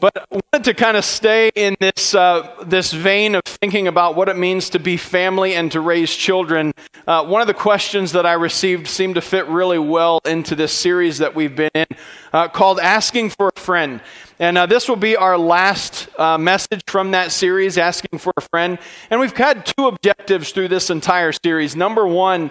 But 0.00 0.16
I 0.16 0.40
wanted 0.54 0.64
to 0.64 0.72
kind 0.72 0.96
of 0.96 1.04
stay 1.04 1.50
in 1.54 1.76
this, 1.78 2.14
uh, 2.14 2.54
this 2.64 2.90
vein 2.90 3.34
of 3.34 3.42
thinking 3.44 3.86
about 3.86 4.16
what 4.16 4.30
it 4.30 4.36
means 4.36 4.70
to 4.70 4.78
be 4.78 4.96
family 4.96 5.54
and 5.54 5.70
to 5.72 5.80
raise 5.80 6.14
children. 6.14 6.72
Uh, 7.06 7.26
one 7.26 7.42
of 7.42 7.46
the 7.46 7.54
questions 7.54 8.12
that 8.12 8.24
I 8.24 8.32
received 8.32 8.88
seemed 8.88 9.16
to 9.16 9.20
fit 9.20 9.46
really 9.48 9.78
well 9.78 10.20
into 10.24 10.56
this 10.56 10.72
series 10.72 11.18
that 11.18 11.34
we've 11.34 11.54
been 11.54 11.70
in 11.74 11.86
uh, 12.32 12.48
called 12.48 12.80
Asking 12.80 13.28
for 13.28 13.52
a 13.54 13.60
Friend. 13.60 14.00
And 14.38 14.56
uh, 14.56 14.64
this 14.64 14.88
will 14.88 14.96
be 14.96 15.16
our 15.16 15.36
last 15.36 16.08
uh, 16.18 16.38
message 16.38 16.80
from 16.86 17.10
that 17.10 17.30
series, 17.30 17.76
Asking 17.76 18.18
for 18.18 18.32
a 18.38 18.40
Friend. 18.40 18.78
And 19.10 19.20
we've 19.20 19.36
had 19.36 19.66
two 19.66 19.86
objectives 19.86 20.52
through 20.52 20.68
this 20.68 20.88
entire 20.88 21.32
series. 21.32 21.76
Number 21.76 22.06
one, 22.06 22.50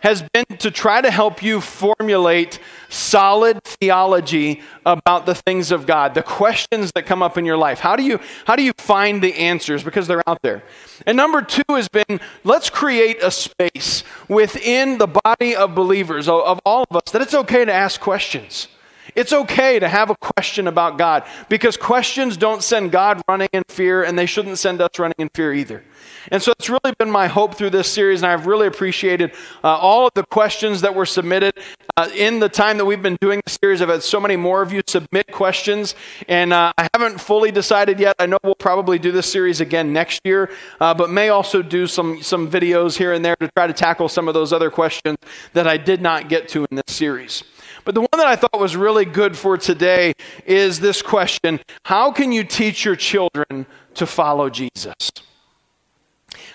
has 0.00 0.22
been 0.32 0.44
to 0.58 0.70
try 0.70 1.00
to 1.00 1.10
help 1.10 1.42
you 1.42 1.60
formulate 1.60 2.58
solid 2.88 3.62
theology 3.64 4.62
about 4.84 5.26
the 5.26 5.34
things 5.34 5.70
of 5.70 5.86
God, 5.86 6.14
the 6.14 6.22
questions 6.22 6.92
that 6.94 7.06
come 7.06 7.22
up 7.22 7.38
in 7.38 7.44
your 7.44 7.56
life. 7.56 7.78
How 7.78 7.96
do 7.96 8.02
you, 8.02 8.18
how 8.46 8.56
do 8.56 8.62
you 8.62 8.72
find 8.78 9.22
the 9.22 9.34
answers? 9.34 9.84
Because 9.84 10.06
they're 10.06 10.28
out 10.28 10.42
there. 10.42 10.62
And 11.06 11.16
number 11.16 11.42
two 11.42 11.62
has 11.70 11.88
been 11.88 12.20
let's 12.44 12.70
create 12.70 13.22
a 13.22 13.30
space 13.30 14.04
within 14.28 14.98
the 14.98 15.06
body 15.06 15.54
of 15.54 15.74
believers, 15.74 16.28
of, 16.28 16.40
of 16.42 16.60
all 16.64 16.84
of 16.90 16.96
us, 16.96 17.12
that 17.12 17.22
it's 17.22 17.34
okay 17.34 17.64
to 17.64 17.72
ask 17.72 18.00
questions. 18.00 18.68
It's 19.14 19.32
okay 19.32 19.78
to 19.78 19.88
have 19.88 20.10
a 20.10 20.16
question 20.16 20.68
about 20.68 20.98
God 20.98 21.24
because 21.48 21.76
questions 21.76 22.36
don't 22.36 22.62
send 22.62 22.92
God 22.92 23.22
running 23.28 23.48
in 23.52 23.64
fear, 23.68 24.04
and 24.04 24.18
they 24.18 24.26
shouldn't 24.26 24.58
send 24.58 24.80
us 24.80 24.98
running 24.98 25.16
in 25.18 25.28
fear 25.30 25.52
either. 25.52 25.82
And 26.30 26.42
so 26.42 26.52
it's 26.52 26.68
really 26.68 26.94
been 26.98 27.10
my 27.10 27.26
hope 27.26 27.54
through 27.54 27.70
this 27.70 27.88
series, 27.88 28.22
and 28.22 28.30
I've 28.30 28.46
really 28.46 28.66
appreciated 28.66 29.32
uh, 29.64 29.68
all 29.76 30.06
of 30.06 30.12
the 30.14 30.24
questions 30.24 30.80
that 30.82 30.94
were 30.94 31.06
submitted. 31.06 31.58
Uh, 31.96 32.08
in 32.14 32.38
the 32.38 32.48
time 32.48 32.78
that 32.78 32.84
we've 32.84 33.02
been 33.02 33.18
doing 33.20 33.40
the 33.44 33.50
series, 33.50 33.82
I've 33.82 33.88
had 33.88 34.02
so 34.02 34.20
many 34.20 34.36
more 34.36 34.62
of 34.62 34.72
you 34.72 34.82
submit 34.86 35.32
questions, 35.32 35.94
and 36.28 36.52
uh, 36.52 36.72
I 36.78 36.88
haven't 36.94 37.20
fully 37.20 37.50
decided 37.50 37.98
yet. 37.98 38.16
I 38.18 38.26
know 38.26 38.38
we'll 38.42 38.54
probably 38.54 38.98
do 38.98 39.12
this 39.12 39.30
series 39.30 39.60
again 39.60 39.92
next 39.92 40.20
year, 40.24 40.50
uh, 40.80 40.94
but 40.94 41.10
may 41.10 41.30
also 41.30 41.62
do 41.62 41.86
some, 41.86 42.22
some 42.22 42.50
videos 42.50 42.96
here 42.96 43.12
and 43.12 43.24
there 43.24 43.36
to 43.36 43.48
try 43.48 43.66
to 43.66 43.72
tackle 43.72 44.08
some 44.08 44.28
of 44.28 44.34
those 44.34 44.52
other 44.52 44.70
questions 44.70 45.18
that 45.52 45.66
I 45.66 45.76
did 45.76 46.00
not 46.00 46.28
get 46.28 46.48
to 46.50 46.66
in 46.70 46.76
this 46.76 46.94
series. 46.94 47.42
But 47.84 47.94
the 47.94 48.00
one 48.00 48.08
that 48.14 48.26
I 48.26 48.36
thought 48.36 48.58
was 48.58 48.76
really 48.76 49.04
good 49.04 49.36
for 49.36 49.56
today 49.56 50.12
is 50.46 50.80
this 50.80 51.02
question 51.02 51.60
How 51.84 52.10
can 52.12 52.32
you 52.32 52.44
teach 52.44 52.84
your 52.84 52.96
children 52.96 53.66
to 53.94 54.06
follow 54.06 54.50
Jesus? 54.50 54.94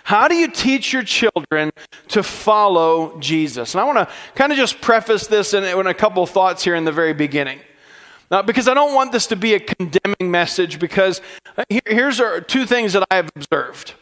How 0.04 0.28
do 0.28 0.36
you 0.36 0.48
teach 0.48 0.94
your 0.94 1.02
children 1.02 1.72
to 2.09 2.22
follow 2.22 3.20
Jesus? 3.20 3.73
And 3.73 3.82
I 3.82 3.86
want 3.86 3.98
to 3.98 4.14
kind 4.36 4.52
of 4.52 4.58
just 4.58 4.80
preface 4.80 5.26
this 5.26 5.56
in, 5.56 5.64
in 5.64 5.88
a 5.88 5.95
couple 5.95 6.22
of 6.22 6.30
thoughts 6.30 6.64
here 6.64 6.76
in 6.76 6.86
the 6.86 6.92
very 6.92 7.14
beginning. 7.14 7.60
Now, 8.30 8.44
because 8.44 8.67
I 8.67 8.76
don't 8.76 8.94
want 8.94 9.12
this 9.12 9.26
to 9.28 9.36
be 9.36 9.56
a 9.56 9.60
condemning 9.60 10.30
message, 10.30 10.80
because 10.80 11.22
uh, 11.58 11.64
here, 11.70 11.82
here's 11.86 12.22
two 12.48 12.67
things 12.67 12.94
that 12.94 13.04
I 13.10 13.16
have 13.16 13.32
observed. 13.36 13.95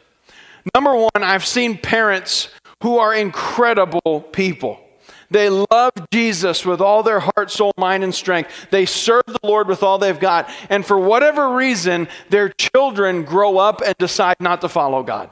Number 0.75 0.95
one, 0.95 1.23
I've 1.23 1.45
seen 1.45 1.77
parents 1.77 2.49
who 2.81 2.97
are 2.97 3.13
incredible 3.13 4.21
people. 4.21 4.82
They 5.33 5.49
love 5.49 5.93
Jesus 6.11 6.63
with 6.63 6.79
all 6.79 7.01
their 7.01 7.19
heart, 7.19 7.49
soul, 7.49 7.73
mind, 7.75 8.03
and 8.03 8.13
strength. 8.13 8.67
They 8.69 8.85
serve 8.85 9.25
the 9.25 9.39
Lord 9.41 9.67
with 9.67 9.81
all 9.81 9.97
they've 9.97 10.19
got. 10.19 10.47
And 10.69 10.85
for 10.85 10.95
whatever 10.95 11.55
reason, 11.55 12.07
their 12.29 12.49
children 12.49 13.23
grow 13.23 13.57
up 13.57 13.81
and 13.83 13.95
decide 13.97 14.35
not 14.39 14.61
to 14.61 14.69
follow 14.69 15.01
God. 15.01 15.31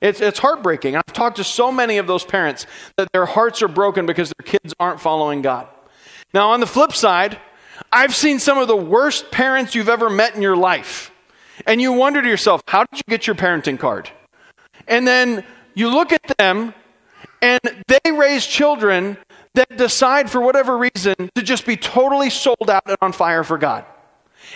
It's, 0.00 0.20
it's 0.20 0.38
heartbreaking. 0.38 0.94
I've 0.94 1.12
talked 1.12 1.38
to 1.38 1.44
so 1.44 1.72
many 1.72 1.98
of 1.98 2.06
those 2.06 2.24
parents 2.24 2.66
that 2.96 3.10
their 3.12 3.26
hearts 3.26 3.62
are 3.62 3.68
broken 3.68 4.06
because 4.06 4.32
their 4.38 4.46
kids 4.46 4.72
aren't 4.78 5.00
following 5.00 5.42
God. 5.42 5.66
Now, 6.32 6.50
on 6.50 6.60
the 6.60 6.66
flip 6.66 6.92
side, 6.92 7.36
I've 7.92 8.14
seen 8.14 8.38
some 8.38 8.58
of 8.58 8.68
the 8.68 8.76
worst 8.76 9.32
parents 9.32 9.74
you've 9.74 9.88
ever 9.88 10.08
met 10.08 10.36
in 10.36 10.40
your 10.40 10.56
life. 10.56 11.10
And 11.66 11.80
you 11.80 11.92
wonder 11.92 12.22
to 12.22 12.28
yourself, 12.28 12.62
how 12.68 12.84
did 12.84 12.98
you 12.98 13.04
get 13.08 13.26
your 13.26 13.34
parenting 13.34 13.76
card? 13.76 14.08
And 14.86 15.04
then 15.04 15.44
you 15.74 15.88
look 15.88 16.12
at 16.12 16.22
them 16.38 16.74
and 17.42 17.60
they 17.88 18.12
raise 18.12 18.46
children 18.46 19.16
that 19.54 19.76
decide, 19.76 20.30
for 20.30 20.40
whatever 20.40 20.78
reason, 20.78 21.14
to 21.34 21.42
just 21.42 21.66
be 21.66 21.76
totally 21.76 22.30
sold 22.30 22.70
out 22.70 22.82
and 22.86 22.96
on 23.00 23.12
fire 23.12 23.44
for 23.44 23.58
God. 23.58 23.84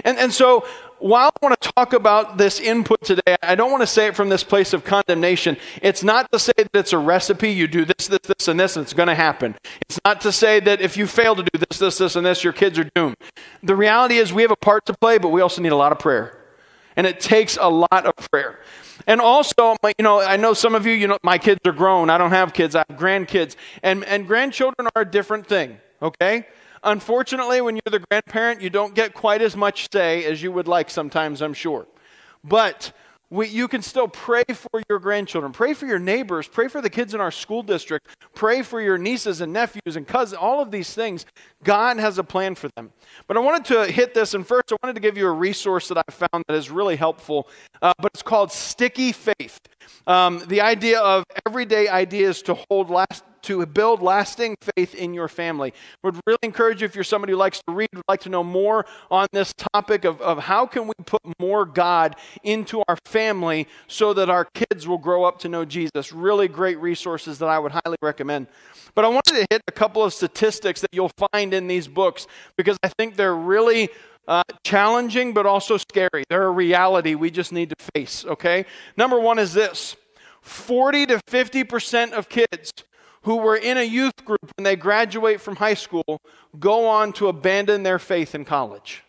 And, 0.05 0.19
and 0.19 0.33
so 0.33 0.67
while 0.99 1.29
I 1.29 1.45
want 1.45 1.61
to 1.61 1.73
talk 1.73 1.93
about 1.93 2.39
this 2.39 2.61
input 2.61 3.05
today, 3.05 3.37
I 3.43 3.55
don't 3.55 3.71
want 3.71 3.83
to 3.83 3.87
say 3.87 4.07
it 4.07 4.17
from 4.17 4.29
this 4.29 4.43
place 4.43 4.73
of 4.73 4.85
condemnation. 4.85 5.57
It's 5.83 6.03
not 6.03 6.31
to 6.33 6.39
say 6.39 6.53
that 6.57 6.71
it's 6.75 6.93
a 6.93 6.99
recipe, 6.99 7.51
you 7.51 7.67
do 7.69 7.85
this, 7.85 8.09
this, 8.09 8.21
this, 8.21 8.49
and 8.49 8.59
this, 8.59 8.77
and 8.77 8.85
it's 8.85 8.95
going 8.95 9.09
to 9.09 9.15
happen. 9.15 9.57
It's 9.83 10.01
not 10.05 10.21
to 10.23 10.33
say 10.33 10.61
that 10.61 10.81
if 10.81 10.97
you 10.97 11.07
fail 11.07 11.35
to 11.37 11.43
do 11.43 11.59
this, 11.59 11.79
this, 11.79 11.99
this, 11.99 12.17
and 12.17 12.25
this, 12.25 12.43
your 12.43 12.53
kids 12.53 12.79
are 12.79 12.91
doomed. 12.95 13.17
The 13.63 13.77
reality 13.77 14.17
is 14.17 14.33
we 14.33 14.43
have 14.43 14.51
a 14.51 14.57
part 14.57 14.87
to 14.87 14.95
play, 14.95 15.19
but 15.19 15.29
we 15.29 15.41
also 15.41 15.61
need 15.61 15.73
a 15.73 15.77
lot 15.77 15.93
of 15.93 15.99
prayer. 15.99 16.41
And 16.97 17.07
it 17.07 17.21
takes 17.21 17.59
a 17.61 17.69
lot 17.69 18.07
of 18.07 18.15
prayer. 18.31 18.61
And 19.07 19.21
also, 19.21 19.77
you 19.99 20.03
know, 20.03 20.21
I 20.21 20.37
know 20.37 20.55
some 20.55 20.75
of 20.75 20.87
you, 20.87 20.93
you 20.93 21.07
know, 21.07 21.19
my 21.23 21.39
kids 21.39 21.61
are 21.67 21.73
grown. 21.73 22.11
I 22.11 22.19
don't 22.19 22.31
have 22.31 22.53
kids, 22.53 22.75
I 22.75 22.85
have 22.89 22.99
grandkids. 22.99 23.57
And, 23.83 24.05
and 24.05 24.27
grandchildren 24.27 24.89
are 24.95 25.03
a 25.03 25.11
different 25.11 25.47
thing, 25.47 25.79
okay? 26.01 26.47
Unfortunately, 26.83 27.61
when 27.61 27.77
you're 27.77 27.99
the 27.99 28.05
grandparent, 28.11 28.61
you 28.61 28.71
don't 28.71 28.95
get 28.95 29.15
quite 29.15 29.43
as 29.43 29.57
much 29.57 29.89
say 29.93 30.25
as 30.25 30.43
you 30.43 30.53
would 30.53 30.69
like 30.69 30.91
sometimes, 30.91 31.43
I'm 31.43 31.55
sure. 31.55 31.87
But 32.43 32.93
we, 33.31 33.49
you 33.49 33.69
can 33.69 33.83
still 33.83 34.07
pray 34.07 34.45
for 34.53 34.83
your 34.89 34.99
grandchildren, 34.99 35.53
pray 35.53 35.75
for 35.75 35.87
your 35.87 35.99
neighbors, 35.99 36.47
pray 36.47 36.69
for 36.69 36.81
the 36.81 36.91
kids 36.91 37.15
in 37.15 37.21
our 37.21 37.31
school 37.31 37.63
district, 37.63 38.07
pray 38.35 38.63
for 38.63 38.81
your 38.81 38.99
nieces 38.99 39.41
and 39.41 39.53
nephews 39.53 39.97
and 39.97 40.07
cousins, 40.07 40.39
all 40.39 40.61
of 40.61 40.71
these 40.71 40.95
things. 40.95 41.27
God 41.63 41.99
has 41.99 42.19
a 42.19 42.25
plan 42.25 42.55
for 42.55 42.69
them. 42.77 42.93
But 43.27 43.37
I 43.37 43.41
wanted 43.41 43.65
to 43.67 43.91
hit 43.91 44.15
this, 44.15 44.35
and 44.35 44.47
first 44.47 44.73
I 44.73 44.77
wanted 44.83 44.95
to 44.95 45.01
give 45.01 45.17
you 45.17 45.27
a 45.27 45.33
resource 45.33 45.89
that 45.89 45.99
I 45.99 46.11
found 46.13 46.45
that 46.49 46.55
is 46.55 46.71
really 46.71 46.97
helpful, 46.97 47.49
uh, 47.83 47.93
but 47.99 48.11
it's 48.15 48.23
called 48.23 48.53
Sticky 48.53 49.13
Faith. 49.13 49.59
Um, 50.07 50.43
the 50.47 50.61
idea 50.61 51.01
of 51.01 51.25
everyday 51.47 51.89
ideas 51.89 52.43
to 52.43 52.55
hold 52.69 52.91
last 52.91 53.25
to 53.45 53.65
build 53.67 54.03
lasting 54.03 54.57
faith 54.75 54.95
in 54.95 55.15
your 55.15 55.29
family. 55.29 55.73
Would 56.03 56.19
really 56.27 56.39
encourage 56.43 56.81
you 56.81 56.87
if 56.87 56.95
you're 56.95 57.05
somebody 57.05 57.33
who 57.33 57.39
likes 57.39 57.61
to 57.67 57.75
read, 57.75 57.89
would 57.95 58.05
like 58.09 58.21
to 58.23 58.29
know 58.29 58.43
more 58.43 58.87
on 59.11 59.27
this 59.33 59.53
topic 59.73 60.05
of, 60.05 60.21
of 60.21 60.39
how 60.39 60.67
can 60.67 60.87
we 60.87 60.95
put 61.07 61.21
more 61.39 61.65
God 61.67 62.17
into 62.43 62.83
our 62.89 62.97
family 63.05 63.69
so 63.87 64.15
that 64.15 64.31
our 64.31 64.47
kids 64.47 64.89
will 64.89 64.99
grow 64.99 65.25
up 65.25 65.39
to 65.41 65.49
know 65.49 65.65
Jesus. 65.65 66.13
Really 66.13 66.49
great 66.49 66.79
resources 66.81 67.39
that 67.39 67.49
I 67.49 67.59
would 67.59 67.73
highly 67.73 67.97
recommend. 68.03 68.47
But 68.95 69.05
I 69.05 69.09
wanted 69.09 69.35
to 69.35 69.47
hit 69.51 69.63
a 69.69 69.73
couple 69.73 70.03
of 70.03 70.13
statistics 70.13 70.81
that 70.81 70.91
you'll 70.93 71.13
find 71.33 71.53
in 71.53 71.67
these 71.67 71.89
books 71.89 72.27
because 72.57 72.77
I 72.83 72.89
think 72.89 73.17
they're 73.17 73.37
really 73.37 73.91
uh, 74.27 74.43
challenging 74.65 75.35
but 75.35 75.47
also 75.47 75.77
scary. 75.77 76.25
They're 76.29 76.47
a 76.47 76.51
reality 76.51 77.15
we 77.15 77.31
just 77.31 77.53
need 77.53 77.71
to 77.71 77.77
face, 77.95 78.25
okay? 78.25 78.65
Number 78.97 79.21
one 79.21 79.39
is 79.39 79.53
this 79.53 79.97
40 80.43 81.07
to 81.07 81.19
50% 81.31 82.13
of 82.13 82.29
kids 82.29 82.73
who 83.25 83.37
were 83.37 83.57
in 83.57 83.77
a 83.77 83.83
youth 83.83 84.25
group 84.25 84.53
when 84.57 84.65
they 84.65 84.77
graduate 84.77 85.41
from 85.41 85.57
high 85.57 85.75
school 85.75 86.21
go 86.59 86.87
on 86.87 87.13
to 87.15 87.29
abandon 87.29 87.83
their 87.83 87.99
faith 87.99 88.35
in 88.35 88.45
college. 88.45 89.03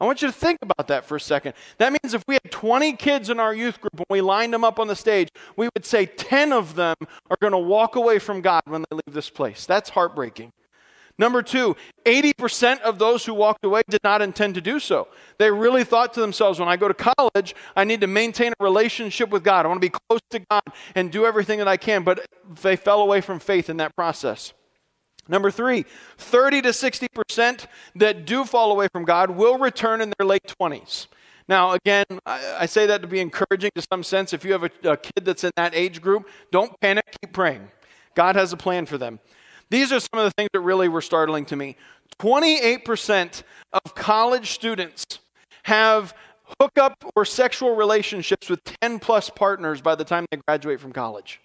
I 0.00 0.04
want 0.04 0.20
you 0.20 0.26
to 0.26 0.32
think 0.32 0.58
about 0.62 0.88
that 0.88 1.04
for 1.04 1.14
a 1.14 1.20
second. 1.20 1.54
That 1.78 1.92
means 1.92 2.12
if 2.12 2.24
we 2.26 2.34
had 2.34 2.50
20 2.50 2.94
kids 2.94 3.30
in 3.30 3.38
our 3.38 3.54
youth 3.54 3.80
group 3.80 3.94
and 3.96 4.06
we 4.10 4.20
lined 4.20 4.52
them 4.52 4.64
up 4.64 4.80
on 4.80 4.88
the 4.88 4.96
stage, 4.96 5.28
we 5.56 5.68
would 5.74 5.86
say 5.86 6.06
10 6.06 6.52
of 6.52 6.74
them 6.74 6.96
are 7.30 7.36
going 7.40 7.52
to 7.52 7.58
walk 7.58 7.94
away 7.94 8.18
from 8.18 8.40
God 8.40 8.62
when 8.64 8.84
they 8.90 8.96
leave 8.96 9.14
this 9.14 9.30
place. 9.30 9.64
That's 9.64 9.90
heartbreaking. 9.90 10.52
Number 11.18 11.42
two, 11.42 11.76
80% 12.04 12.80
of 12.80 12.98
those 12.98 13.24
who 13.24 13.34
walked 13.34 13.64
away 13.64 13.82
did 13.88 14.02
not 14.02 14.22
intend 14.22 14.54
to 14.54 14.60
do 14.60 14.80
so. 14.80 15.08
They 15.38 15.50
really 15.50 15.84
thought 15.84 16.14
to 16.14 16.20
themselves, 16.20 16.58
when 16.58 16.68
I 16.68 16.76
go 16.76 16.88
to 16.88 16.94
college, 16.94 17.54
I 17.76 17.84
need 17.84 18.00
to 18.00 18.06
maintain 18.06 18.52
a 18.58 18.64
relationship 18.64 19.30
with 19.30 19.44
God. 19.44 19.64
I 19.64 19.68
want 19.68 19.80
to 19.82 19.88
be 19.88 19.98
close 20.08 20.20
to 20.30 20.38
God 20.50 20.62
and 20.94 21.12
do 21.12 21.26
everything 21.26 21.58
that 21.58 21.68
I 21.68 21.76
can. 21.76 22.02
But 22.02 22.26
they 22.62 22.76
fell 22.76 23.00
away 23.00 23.20
from 23.20 23.38
faith 23.38 23.68
in 23.68 23.76
that 23.76 23.94
process. 23.94 24.52
Number 25.28 25.50
three, 25.50 25.84
30 26.18 26.62
to 26.62 26.68
60% 26.70 27.66
that 27.96 28.26
do 28.26 28.44
fall 28.44 28.72
away 28.72 28.88
from 28.92 29.04
God 29.04 29.30
will 29.30 29.58
return 29.58 30.00
in 30.00 30.12
their 30.18 30.26
late 30.26 30.54
20s. 30.60 31.06
Now, 31.48 31.72
again, 31.72 32.04
I, 32.26 32.56
I 32.60 32.66
say 32.66 32.86
that 32.86 33.02
to 33.02 33.08
be 33.08 33.20
encouraging 33.20 33.70
to 33.74 33.84
some 33.92 34.02
sense. 34.02 34.32
If 34.32 34.44
you 34.44 34.52
have 34.52 34.64
a, 34.64 34.70
a 34.90 34.96
kid 34.96 35.24
that's 35.24 35.44
in 35.44 35.52
that 35.56 35.74
age 35.74 36.00
group, 36.00 36.28
don't 36.50 36.72
panic, 36.80 37.04
keep 37.20 37.32
praying. 37.32 37.68
God 38.14 38.36
has 38.36 38.52
a 38.52 38.56
plan 38.56 38.86
for 38.86 38.98
them. 38.98 39.20
These 39.72 39.90
are 39.90 40.00
some 40.00 40.20
of 40.20 40.24
the 40.24 40.32
things 40.32 40.50
that 40.52 40.60
really 40.60 40.88
were 40.88 41.00
startling 41.00 41.46
to 41.46 41.56
me. 41.56 41.76
28% 42.18 43.42
of 43.72 43.94
college 43.94 44.50
students 44.50 45.18
have 45.62 46.14
hookup 46.60 47.02
or 47.16 47.24
sexual 47.24 47.74
relationships 47.74 48.50
with 48.50 48.60
10 48.82 48.98
plus 48.98 49.30
partners 49.30 49.80
by 49.80 49.94
the 49.94 50.04
time 50.04 50.26
they 50.30 50.36
graduate 50.46 50.78
from 50.78 50.92
college. 50.92 51.40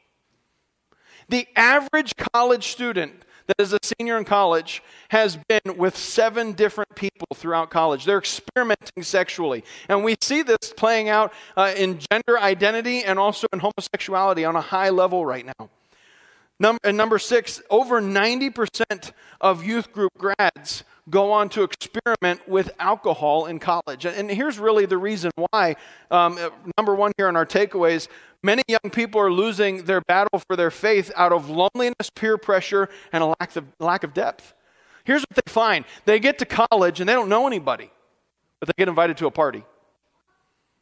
The 1.30 1.48
average 1.56 2.18
college 2.34 2.68
student 2.68 3.14
that 3.46 3.62
is 3.62 3.72
a 3.72 3.80
senior 3.98 4.18
in 4.18 4.26
college 4.26 4.84
has 5.08 5.40
been 5.48 5.78
with 5.78 5.96
seven 5.96 6.52
different 6.52 6.94
people 6.96 7.28
throughout 7.34 7.70
college. 7.70 8.04
They're 8.04 8.18
experimenting 8.18 9.04
sexually. 9.04 9.64
And 9.88 10.04
we 10.04 10.18
see 10.20 10.42
this 10.42 10.74
playing 10.76 11.08
out 11.08 11.32
uh, 11.56 11.74
in 11.78 11.98
gender 12.12 12.38
identity 12.38 13.06
and 13.06 13.20
also 13.20 13.48
in 13.54 13.60
homosexuality 13.60 14.44
on 14.44 14.58
a 14.58 14.62
high 14.62 14.90
level 14.90 15.26
right 15.26 15.46
now. 15.46 15.70
Number, 16.60 16.80
and 16.84 16.98
number 16.98 17.20
six, 17.20 17.62
over 17.70 18.02
90% 18.02 19.12
of 19.40 19.64
youth 19.64 19.92
group 19.92 20.12
grads 20.18 20.84
go 21.10 21.32
on 21.32 21.50
to 21.50 21.64
experiment 21.64 22.48
with 22.48 22.72
alcohol 22.80 23.46
in 23.46 23.60
college. 23.60 24.06
And 24.06 24.30
here's 24.30 24.60
really 24.60 24.86
the 24.86 24.98
reason 24.98 25.32
why. 25.52 25.76
Um, 26.12 26.38
number 26.78 26.96
one, 26.96 27.12
here 27.18 27.30
in 27.30 27.36
our 27.36 27.46
takeaways, 27.46 28.08
many 28.44 28.64
young 28.68 28.92
people 28.92 29.22
are 29.22 29.32
losing 29.32 29.86
their 29.86 30.02
battle 30.02 30.42
for 30.48 30.56
their 30.56 30.72
faith 30.72 31.12
out 31.16 31.32
of 31.32 31.50
loneliness, 31.50 32.10
peer 32.14 32.38
pressure, 32.38 32.90
and 33.14 33.24
a 33.24 33.28
lack 33.40 33.56
of, 33.56 33.66
lack 33.80 34.04
of 34.04 34.14
depth. 34.14 34.54
Here's 35.06 35.22
what 35.22 35.46
they 35.46 35.52
find 35.52 35.86
they 36.06 36.20
get 36.20 36.40
to 36.40 36.46
college 36.46 37.00
and 37.00 37.08
they 37.08 37.14
don't 37.14 37.30
know 37.30 37.48
anybody, 37.48 37.90
but 38.60 38.68
they 38.68 38.74
get 38.78 38.90
invited 38.90 39.18
to 39.18 39.28
a 39.28 39.32
party. 39.32 39.64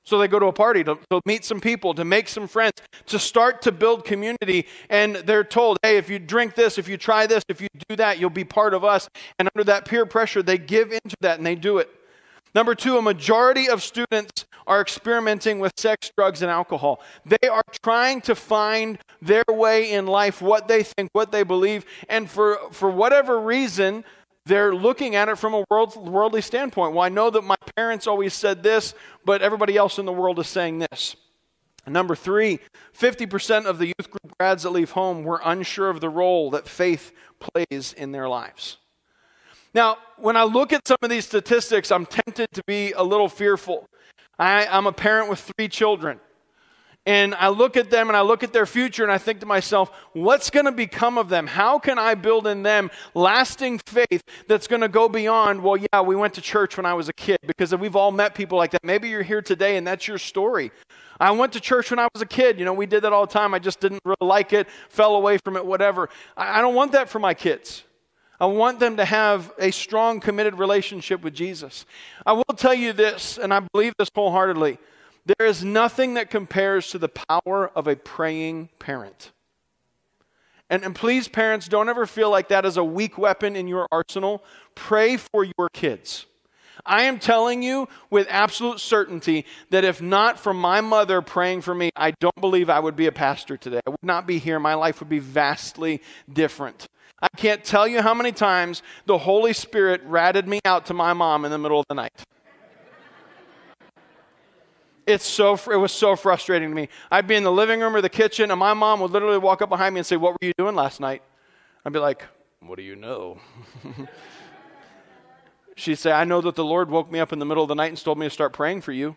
So 0.05 0.19
they 0.19 0.27
go 0.27 0.39
to 0.39 0.45
a 0.45 0.53
party 0.53 0.83
to, 0.83 0.97
to, 1.09 1.19
meet 1.25 1.43
some 1.43 1.59
people, 1.59 1.93
to 1.95 2.05
make 2.05 2.29
some 2.29 2.47
friends, 2.47 2.73
to 3.07 3.17
start 3.17 3.63
to 3.63 3.71
build 3.71 4.05
community. 4.05 4.67
And 4.89 5.15
they're 5.15 5.43
told, 5.43 5.79
hey, 5.81 5.97
if 5.97 6.09
you 6.09 6.19
drink 6.19 6.53
this, 6.53 6.77
if 6.77 6.87
you 6.87 6.95
try 6.95 7.25
this, 7.25 7.43
if 7.49 7.59
you 7.59 7.67
do 7.89 7.95
that, 7.95 8.19
you'll 8.19 8.29
be 8.29 8.43
part 8.43 8.75
of 8.75 8.83
us. 8.83 9.09
And 9.39 9.49
under 9.55 9.63
that 9.65 9.85
peer 9.85 10.05
pressure, 10.05 10.43
they 10.43 10.59
give 10.59 10.91
into 10.91 11.15
that 11.21 11.37
and 11.37 11.45
they 11.45 11.55
do 11.55 11.79
it. 11.79 11.89
Number 12.53 12.75
two, 12.75 12.97
a 12.97 13.01
majority 13.01 13.67
of 13.67 13.83
students 13.83 14.45
are 14.67 14.79
experimenting 14.79 15.59
with 15.59 15.73
sex, 15.75 16.11
drugs, 16.15 16.41
and 16.41 16.49
alcohol. 16.49 17.01
They 17.25 17.49
are 17.49 17.63
trying 17.83 18.21
to 18.21 18.35
find 18.35 18.97
their 19.21 19.43
way 19.49 19.91
in 19.91 20.07
life, 20.07 20.41
what 20.41 20.67
they 20.67 20.83
think, 20.83 21.09
what 21.13 21.31
they 21.31 21.43
believe. 21.43 21.85
And 22.07 22.29
for, 22.29 22.59
for 22.71 22.89
whatever 22.89 23.39
reason, 23.39 24.05
they're 24.45 24.75
looking 24.75 25.15
at 25.15 25.29
it 25.29 25.37
from 25.37 25.53
a 25.53 25.65
world, 25.69 25.95
worldly 25.95 26.41
standpoint. 26.41 26.93
Well, 26.93 27.03
I 27.03 27.09
know 27.09 27.29
that 27.29 27.43
my 27.43 27.55
parents 27.75 28.07
always 28.07 28.33
said 28.33 28.61
this, 28.61 28.93
but 29.23 29.41
everybody 29.41 29.75
else 29.75 29.97
in 29.97 30.05
the 30.05 30.13
world 30.13 30.39
is 30.39 30.47
saying 30.47 30.79
this. 30.79 31.15
Number 31.87 32.15
three, 32.15 32.59
50% 32.97 33.65
of 33.65 33.77
the 33.77 33.87
youth 33.87 34.09
group 34.09 34.35
grads 34.39 34.63
that 34.63 34.71
leave 34.71 34.91
home 34.91 35.23
were 35.23 35.41
unsure 35.43 35.89
of 35.89 36.01
the 36.01 36.09
role 36.09 36.51
that 36.51 36.67
faith 36.67 37.11
plays 37.39 37.93
in 37.93 38.11
their 38.11 38.27
lives. 38.27 38.77
Now, 39.73 39.97
when 40.17 40.37
I 40.37 40.43
look 40.43 40.73
at 40.73 40.87
some 40.87 40.97
of 41.01 41.09
these 41.09 41.25
statistics, 41.25 41.91
I'm 41.91 42.05
tempted 42.05 42.47
to 42.53 42.63
be 42.65 42.93
a 42.93 43.03
little 43.03 43.29
fearful. 43.29 43.87
I, 44.39 44.65
am 44.65 44.87
a 44.87 44.91
parent 44.91 45.29
with 45.29 45.39
three 45.39 45.67
children. 45.67 46.19
And 47.07 47.35
I 47.35 47.49
look 47.49 47.77
at 47.77 47.91
them 47.91 48.07
and 48.07 48.17
I 48.17 48.21
look 48.21 48.41
at 48.41 48.51
their 48.51 48.65
future 48.65 49.03
and 49.03 49.11
I 49.11 49.19
think 49.19 49.39
to 49.41 49.45
myself, 49.45 49.91
what's 50.13 50.49
going 50.49 50.65
to 50.65 50.71
become 50.71 51.19
of 51.19 51.29
them? 51.29 51.45
How 51.45 51.77
can 51.77 51.99
I 51.99 52.15
build 52.15 52.47
in 52.47 52.63
them 52.63 52.89
lasting 53.13 53.77
faith 53.79 54.23
that's 54.47 54.65
going 54.65 54.81
to 54.81 54.87
go 54.87 55.07
beyond, 55.07 55.61
well, 55.61 55.77
yeah, 55.77 56.01
we 56.01 56.15
went 56.15 56.33
to 56.33 56.41
church 56.41 56.77
when 56.77 56.85
I 56.85 56.95
was 56.95 57.07
a 57.07 57.13
kid? 57.13 57.37
Because 57.45 57.75
we've 57.75 57.95
all 57.95 58.11
met 58.11 58.33
people 58.33 58.57
like 58.57 58.71
that. 58.71 58.83
Maybe 58.83 59.09
you're 59.09 59.21
here 59.21 59.43
today 59.43 59.77
and 59.77 59.85
that's 59.85 60.07
your 60.07 60.17
story. 60.17 60.71
I 61.19 61.29
went 61.31 61.53
to 61.53 61.59
church 61.59 61.91
when 61.91 61.99
I 61.99 62.07
was 62.13 62.23
a 62.23 62.25
kid. 62.25 62.57
You 62.57 62.65
know, 62.65 62.73
we 62.73 62.87
did 62.87 63.03
that 63.03 63.13
all 63.13 63.27
the 63.27 63.33
time. 63.33 63.53
I 63.53 63.59
just 63.59 63.79
didn't 63.79 64.01
really 64.03 64.17
like 64.21 64.51
it, 64.51 64.67
fell 64.89 65.15
away 65.15 65.37
from 65.37 65.57
it, 65.57 65.65
whatever. 65.65 66.09
I, 66.35 66.59
I 66.59 66.61
don't 66.61 66.73
want 66.73 66.91
that 66.93 67.07
for 67.07 67.19
my 67.19 67.35
kids. 67.35 67.83
I 68.39 68.47
want 68.47 68.79
them 68.79 68.97
to 68.97 69.05
have 69.05 69.53
a 69.59 69.71
strong, 69.71 70.19
committed 70.19 70.55
relationship 70.55 71.21
with 71.21 71.33
Jesus. 71.33 71.85
I 72.25 72.33
will 72.33 72.43
tell 72.43 72.73
you 72.73 72.91
this, 72.91 73.37
and 73.37 73.53
I 73.53 73.61
believe 73.61 73.93
this 73.97 74.09
wholeheartedly. 74.13 74.77
There 75.25 75.47
is 75.47 75.63
nothing 75.63 76.15
that 76.15 76.29
compares 76.29 76.89
to 76.91 76.99
the 76.99 77.09
power 77.09 77.71
of 77.75 77.87
a 77.87 77.95
praying 77.95 78.69
parent. 78.79 79.31
And, 80.69 80.83
and 80.83 80.95
please, 80.95 81.27
parents, 81.27 81.67
don't 81.67 81.89
ever 81.89 82.05
feel 82.05 82.29
like 82.29 82.49
that 82.49 82.65
is 82.65 82.77
a 82.77 82.83
weak 82.83 83.17
weapon 83.17 83.55
in 83.55 83.67
your 83.67 83.87
arsenal. 83.91 84.43
Pray 84.73 85.17
for 85.17 85.43
your 85.43 85.69
kids. 85.73 86.25
I 86.85 87.03
am 87.03 87.19
telling 87.19 87.63
you 87.63 87.87
with 88.09 88.27
absolute 88.29 88.79
certainty 88.79 89.45
that 89.69 89.83
if 89.83 90.01
not 90.01 90.39
for 90.39 90.53
my 90.53 90.81
mother 90.81 91.21
praying 91.21 91.61
for 91.61 91.73
me, 91.73 91.89
I 91.95 92.11
don't 92.11 92.39
believe 92.41 92.69
I 92.69 92.79
would 92.79 92.95
be 92.95 93.07
a 93.07 93.11
pastor 93.11 93.57
today. 93.57 93.79
I 93.85 93.89
would 93.89 94.03
not 94.03 94.27
be 94.27 94.39
here. 94.39 94.59
My 94.59 94.73
life 94.73 94.99
would 94.99 95.09
be 95.09 95.19
vastly 95.19 96.01
different. 96.31 96.87
I 97.21 97.29
can't 97.37 97.63
tell 97.63 97.87
you 97.87 98.01
how 98.01 98.13
many 98.13 98.31
times 98.31 98.83
the 99.05 99.17
Holy 99.17 99.53
Spirit 99.53 100.01
ratted 100.03 100.47
me 100.47 100.59
out 100.65 100.87
to 100.87 100.93
my 100.93 101.13
mom 101.13 101.45
in 101.45 101.51
the 101.51 101.57
middle 101.57 101.79
of 101.79 101.85
the 101.87 101.95
night. 101.95 102.23
It's 105.07 105.25
so, 105.25 105.53
it 105.71 105.77
was 105.77 105.91
so 105.91 106.15
frustrating 106.15 106.69
to 106.69 106.75
me. 106.75 106.89
I'd 107.11 107.27
be 107.27 107.35
in 107.35 107.43
the 107.43 107.51
living 107.51 107.79
room 107.79 107.95
or 107.95 108.01
the 108.01 108.09
kitchen, 108.09 108.49
and 108.49 108.59
my 108.59 108.73
mom 108.73 109.01
would 109.01 109.11
literally 109.11 109.37
walk 109.37 109.61
up 109.61 109.69
behind 109.69 109.93
me 109.93 109.99
and 109.99 110.05
say, 110.05 110.17
What 110.17 110.33
were 110.33 110.39
you 110.41 110.53
doing 110.57 110.75
last 110.75 110.99
night? 110.99 111.21
I'd 111.85 111.93
be 111.93 111.99
like, 111.99 112.23
What 112.59 112.77
do 112.77 112.83
you 112.83 112.95
know? 112.95 113.39
She'd 115.75 115.97
say, 115.97 116.11
I 116.11 116.23
know 116.23 116.41
that 116.41 116.55
the 116.55 116.65
Lord 116.65 116.89
woke 116.89 117.11
me 117.11 117.19
up 117.19 117.33
in 117.33 117.39
the 117.39 117.45
middle 117.45 117.61
of 117.61 117.67
the 117.67 117.75
night 117.75 117.89
and 117.89 117.97
told 117.97 118.17
me 118.17 118.25
to 118.25 118.31
start 118.31 118.53
praying 118.53 118.81
for 118.81 118.93
you. 118.93 119.15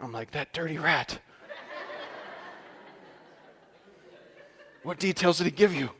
I'm 0.00 0.10
like, 0.10 0.32
That 0.32 0.52
dirty 0.52 0.78
rat. 0.78 1.20
what 4.82 4.98
details 4.98 5.38
did 5.38 5.44
he 5.44 5.52
give 5.52 5.72
you? 5.72 5.90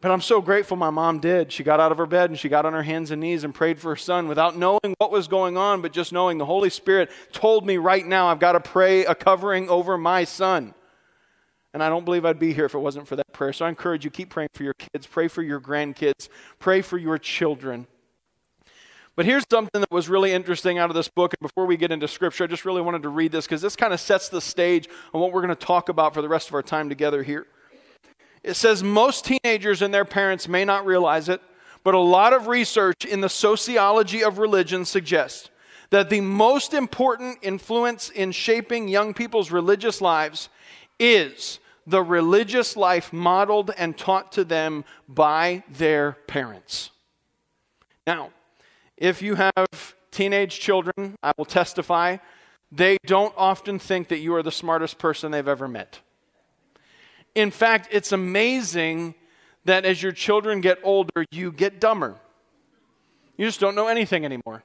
But 0.00 0.12
I'm 0.12 0.20
so 0.20 0.40
grateful 0.40 0.76
my 0.76 0.90
mom 0.90 1.18
did. 1.18 1.50
She 1.50 1.64
got 1.64 1.80
out 1.80 1.90
of 1.90 1.98
her 1.98 2.06
bed 2.06 2.30
and 2.30 2.38
she 2.38 2.48
got 2.48 2.64
on 2.64 2.72
her 2.72 2.84
hands 2.84 3.10
and 3.10 3.20
knees 3.20 3.42
and 3.42 3.52
prayed 3.52 3.80
for 3.80 3.88
her 3.90 3.96
son 3.96 4.28
without 4.28 4.56
knowing 4.56 4.94
what 4.98 5.10
was 5.10 5.26
going 5.26 5.56
on, 5.56 5.82
but 5.82 5.92
just 5.92 6.12
knowing 6.12 6.38
the 6.38 6.46
Holy 6.46 6.70
Spirit 6.70 7.10
told 7.32 7.66
me 7.66 7.78
right 7.78 8.06
now 8.06 8.28
I've 8.28 8.38
got 8.38 8.52
to 8.52 8.60
pray 8.60 9.04
a 9.04 9.14
covering 9.14 9.68
over 9.68 9.98
my 9.98 10.22
son. 10.22 10.72
And 11.74 11.82
I 11.82 11.88
don't 11.88 12.04
believe 12.04 12.24
I'd 12.24 12.38
be 12.38 12.52
here 12.52 12.64
if 12.64 12.74
it 12.74 12.78
wasn't 12.78 13.08
for 13.08 13.16
that 13.16 13.32
prayer. 13.32 13.52
So 13.52 13.66
I 13.66 13.68
encourage 13.68 14.04
you 14.04 14.10
keep 14.10 14.30
praying 14.30 14.50
for 14.54 14.62
your 14.62 14.74
kids, 14.74 15.06
pray 15.06 15.26
for 15.26 15.42
your 15.42 15.60
grandkids, 15.60 16.28
pray 16.60 16.80
for 16.80 16.96
your 16.96 17.18
children. 17.18 17.86
But 19.16 19.26
here's 19.26 19.44
something 19.50 19.80
that 19.80 19.90
was 19.90 20.08
really 20.08 20.30
interesting 20.30 20.78
out 20.78 20.90
of 20.90 20.94
this 20.94 21.08
book. 21.08 21.34
And 21.34 21.46
before 21.46 21.66
we 21.66 21.76
get 21.76 21.90
into 21.90 22.06
scripture, 22.06 22.44
I 22.44 22.46
just 22.46 22.64
really 22.64 22.80
wanted 22.80 23.02
to 23.02 23.08
read 23.08 23.32
this 23.32 23.46
because 23.46 23.60
this 23.60 23.74
kind 23.74 23.92
of 23.92 23.98
sets 23.98 24.28
the 24.28 24.40
stage 24.40 24.88
on 25.12 25.20
what 25.20 25.32
we're 25.32 25.42
going 25.42 25.48
to 25.48 25.66
talk 25.66 25.88
about 25.88 26.14
for 26.14 26.22
the 26.22 26.28
rest 26.28 26.46
of 26.48 26.54
our 26.54 26.62
time 26.62 26.88
together 26.88 27.24
here. 27.24 27.48
It 28.42 28.54
says 28.54 28.82
most 28.82 29.24
teenagers 29.24 29.82
and 29.82 29.92
their 29.92 30.04
parents 30.04 30.48
may 30.48 30.64
not 30.64 30.86
realize 30.86 31.28
it, 31.28 31.40
but 31.84 31.94
a 31.94 31.98
lot 31.98 32.32
of 32.32 32.46
research 32.46 33.04
in 33.04 33.20
the 33.20 33.28
sociology 33.28 34.22
of 34.22 34.38
religion 34.38 34.84
suggests 34.84 35.50
that 35.90 36.10
the 36.10 36.20
most 36.20 36.74
important 36.74 37.38
influence 37.42 38.10
in 38.10 38.32
shaping 38.32 38.88
young 38.88 39.14
people's 39.14 39.50
religious 39.50 40.00
lives 40.00 40.48
is 40.98 41.60
the 41.86 42.02
religious 42.02 42.76
life 42.76 43.12
modeled 43.12 43.70
and 43.78 43.96
taught 43.96 44.32
to 44.32 44.44
them 44.44 44.84
by 45.08 45.62
their 45.70 46.12
parents. 46.26 46.90
Now, 48.06 48.30
if 48.96 49.22
you 49.22 49.36
have 49.36 49.94
teenage 50.10 50.60
children, 50.60 51.16
I 51.22 51.32
will 51.38 51.46
testify, 51.46 52.18
they 52.70 52.98
don't 53.06 53.32
often 53.36 53.78
think 53.78 54.08
that 54.08 54.18
you 54.18 54.34
are 54.34 54.42
the 54.42 54.52
smartest 54.52 54.98
person 54.98 55.30
they've 55.30 55.48
ever 55.48 55.68
met. 55.68 56.00
In 57.38 57.52
fact, 57.52 57.86
it's 57.92 58.10
amazing 58.10 59.14
that 59.64 59.84
as 59.84 60.02
your 60.02 60.10
children 60.10 60.60
get 60.60 60.80
older, 60.82 61.24
you 61.30 61.52
get 61.52 61.80
dumber. 61.80 62.16
You 63.36 63.46
just 63.46 63.60
don't 63.60 63.76
know 63.76 63.86
anything 63.86 64.24
anymore. 64.24 64.64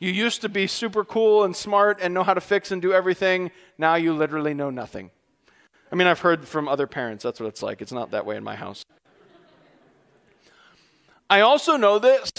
You 0.00 0.10
used 0.10 0.40
to 0.40 0.48
be 0.48 0.66
super 0.66 1.04
cool 1.04 1.44
and 1.44 1.54
smart 1.54 2.00
and 2.02 2.12
know 2.12 2.24
how 2.24 2.34
to 2.34 2.40
fix 2.40 2.72
and 2.72 2.82
do 2.82 2.92
everything. 2.92 3.52
Now 3.78 3.94
you 3.94 4.14
literally 4.14 4.52
know 4.52 4.68
nothing. 4.68 5.12
I 5.92 5.94
mean, 5.94 6.08
I've 6.08 6.18
heard 6.18 6.48
from 6.48 6.66
other 6.66 6.88
parents 6.88 7.22
that's 7.22 7.38
what 7.38 7.46
it's 7.46 7.62
like. 7.62 7.80
It's 7.80 7.92
not 7.92 8.10
that 8.10 8.26
way 8.26 8.36
in 8.36 8.42
my 8.42 8.56
house. 8.56 8.84
I 11.30 11.42
also 11.42 11.76
know 11.76 12.00
this 12.00 12.32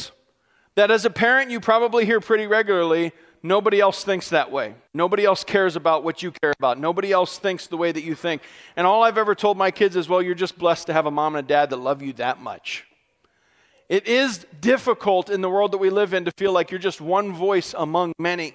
that 0.76 0.92
as 0.92 1.06
a 1.06 1.10
parent, 1.10 1.52
you 1.52 1.62
probably 1.62 2.06
hear 2.06 2.20
pretty 2.20 2.48
regularly 2.48 3.14
Nobody 3.44 3.80
else 3.80 4.04
thinks 4.04 4.30
that 4.30 4.52
way. 4.52 4.76
Nobody 4.94 5.24
else 5.24 5.44
cares 5.44 5.76
about 5.76 6.04
what 6.04 6.24
you 6.24 6.32
care 6.32 6.54
about. 6.58 6.80
Nobody 6.80 7.12
else 7.12 7.38
thinks 7.38 7.68
the 7.68 7.78
way 7.78 7.92
that 7.92 8.04
you 8.04 8.16
think. 8.16 8.42
And 8.76 8.88
all 8.88 9.04
I've 9.04 9.18
ever 9.18 9.36
told 9.36 9.58
my 9.58 9.72
kids 9.72 9.96
is, 9.96 10.10
well, 10.10 10.22
you're 10.22 10.36
just 10.36 10.58
blessed 10.58 10.88
to 10.88 10.94
have 10.94 11.06
a 11.06 11.12
mom 11.12 11.36
and 11.36 11.46
a 11.46 11.48
dad 11.48 11.70
that 11.70 11.78
love 11.78 12.02
you 12.02 12.14
that 12.14 12.42
much. 12.42 12.86
It 13.90 14.08
is 14.08 14.46
difficult 14.60 15.30
in 15.30 15.42
the 15.42 15.50
world 15.50 15.72
that 15.72 15.78
we 15.78 15.90
live 15.90 16.14
in 16.14 16.26
to 16.26 16.32
feel 16.38 16.52
like 16.52 16.72
you're 16.72 16.80
just 16.80 17.00
one 17.00 17.32
voice 17.34 17.74
among 17.78 18.14
many. 18.20 18.54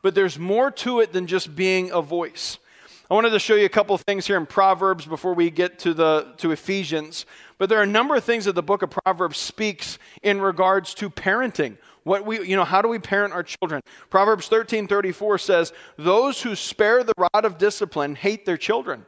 But 0.00 0.14
there's 0.14 0.38
more 0.38 0.70
to 0.70 1.00
it 1.00 1.12
than 1.12 1.26
just 1.26 1.54
being 1.54 1.90
a 1.90 2.00
voice. 2.00 2.58
I 3.10 3.14
wanted 3.14 3.30
to 3.30 3.40
show 3.40 3.56
you 3.56 3.66
a 3.66 3.68
couple 3.68 3.98
things 3.98 4.26
here 4.26 4.36
in 4.36 4.46
Proverbs 4.46 5.04
before 5.04 5.34
we 5.34 5.50
get 5.50 5.80
to 5.80 5.92
the 5.92 6.32
to 6.36 6.52
Ephesians. 6.52 7.26
But 7.58 7.68
there 7.68 7.80
are 7.80 7.82
a 7.82 7.86
number 7.86 8.14
of 8.14 8.22
things 8.22 8.44
that 8.44 8.54
the 8.54 8.62
book 8.62 8.82
of 8.82 8.90
Proverbs 8.90 9.36
speaks 9.36 9.98
in 10.22 10.40
regards 10.40 10.94
to 10.94 11.10
parenting. 11.10 11.76
What 12.04 12.24
we, 12.24 12.46
you 12.46 12.56
know, 12.56 12.64
how 12.64 12.82
do 12.82 12.88
we 12.88 12.98
parent 12.98 13.32
our 13.32 13.42
children? 13.42 13.82
Proverbs 14.08 14.48
13 14.48 14.86
34 14.86 15.38
says, 15.38 15.72
Those 15.96 16.42
who 16.42 16.54
spare 16.54 17.04
the 17.04 17.14
rod 17.16 17.44
of 17.44 17.58
discipline 17.58 18.14
hate 18.14 18.46
their 18.46 18.56
children. 18.56 19.06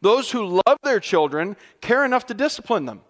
Those 0.00 0.30
who 0.30 0.60
love 0.66 0.78
their 0.82 1.00
children 1.00 1.56
care 1.80 2.04
enough 2.04 2.26
to 2.26 2.34
discipline 2.34 2.86
them. 2.86 3.00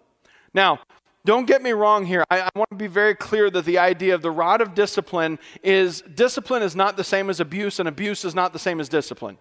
Now, 0.53 0.79
don't 1.25 1.45
get 1.45 1.61
me 1.61 1.71
wrong 1.71 2.05
here. 2.05 2.23
I, 2.29 2.41
I, 2.41 2.49
want 2.55 2.69
to 2.71 2.75
be 2.75 2.87
very 2.87 3.13
clear 3.13 3.49
that 3.51 3.65
the 3.65 3.77
idea 3.77 4.15
of 4.15 4.21
the 4.21 4.31
rod 4.31 4.61
of 4.61 4.73
discipline 4.73 5.37
is 5.61 6.01
discipline 6.01 6.63
is 6.63 6.75
not 6.75 6.97
the 6.97 7.03
same 7.03 7.29
as 7.29 7.39
abuse, 7.39 7.79
and 7.79 7.89
abuse 7.89 8.23
is 8.25 8.33
not 8.33 8.53
the 8.53 8.59
same 8.59 8.79
as 8.79 8.89
discipline. 8.89 9.37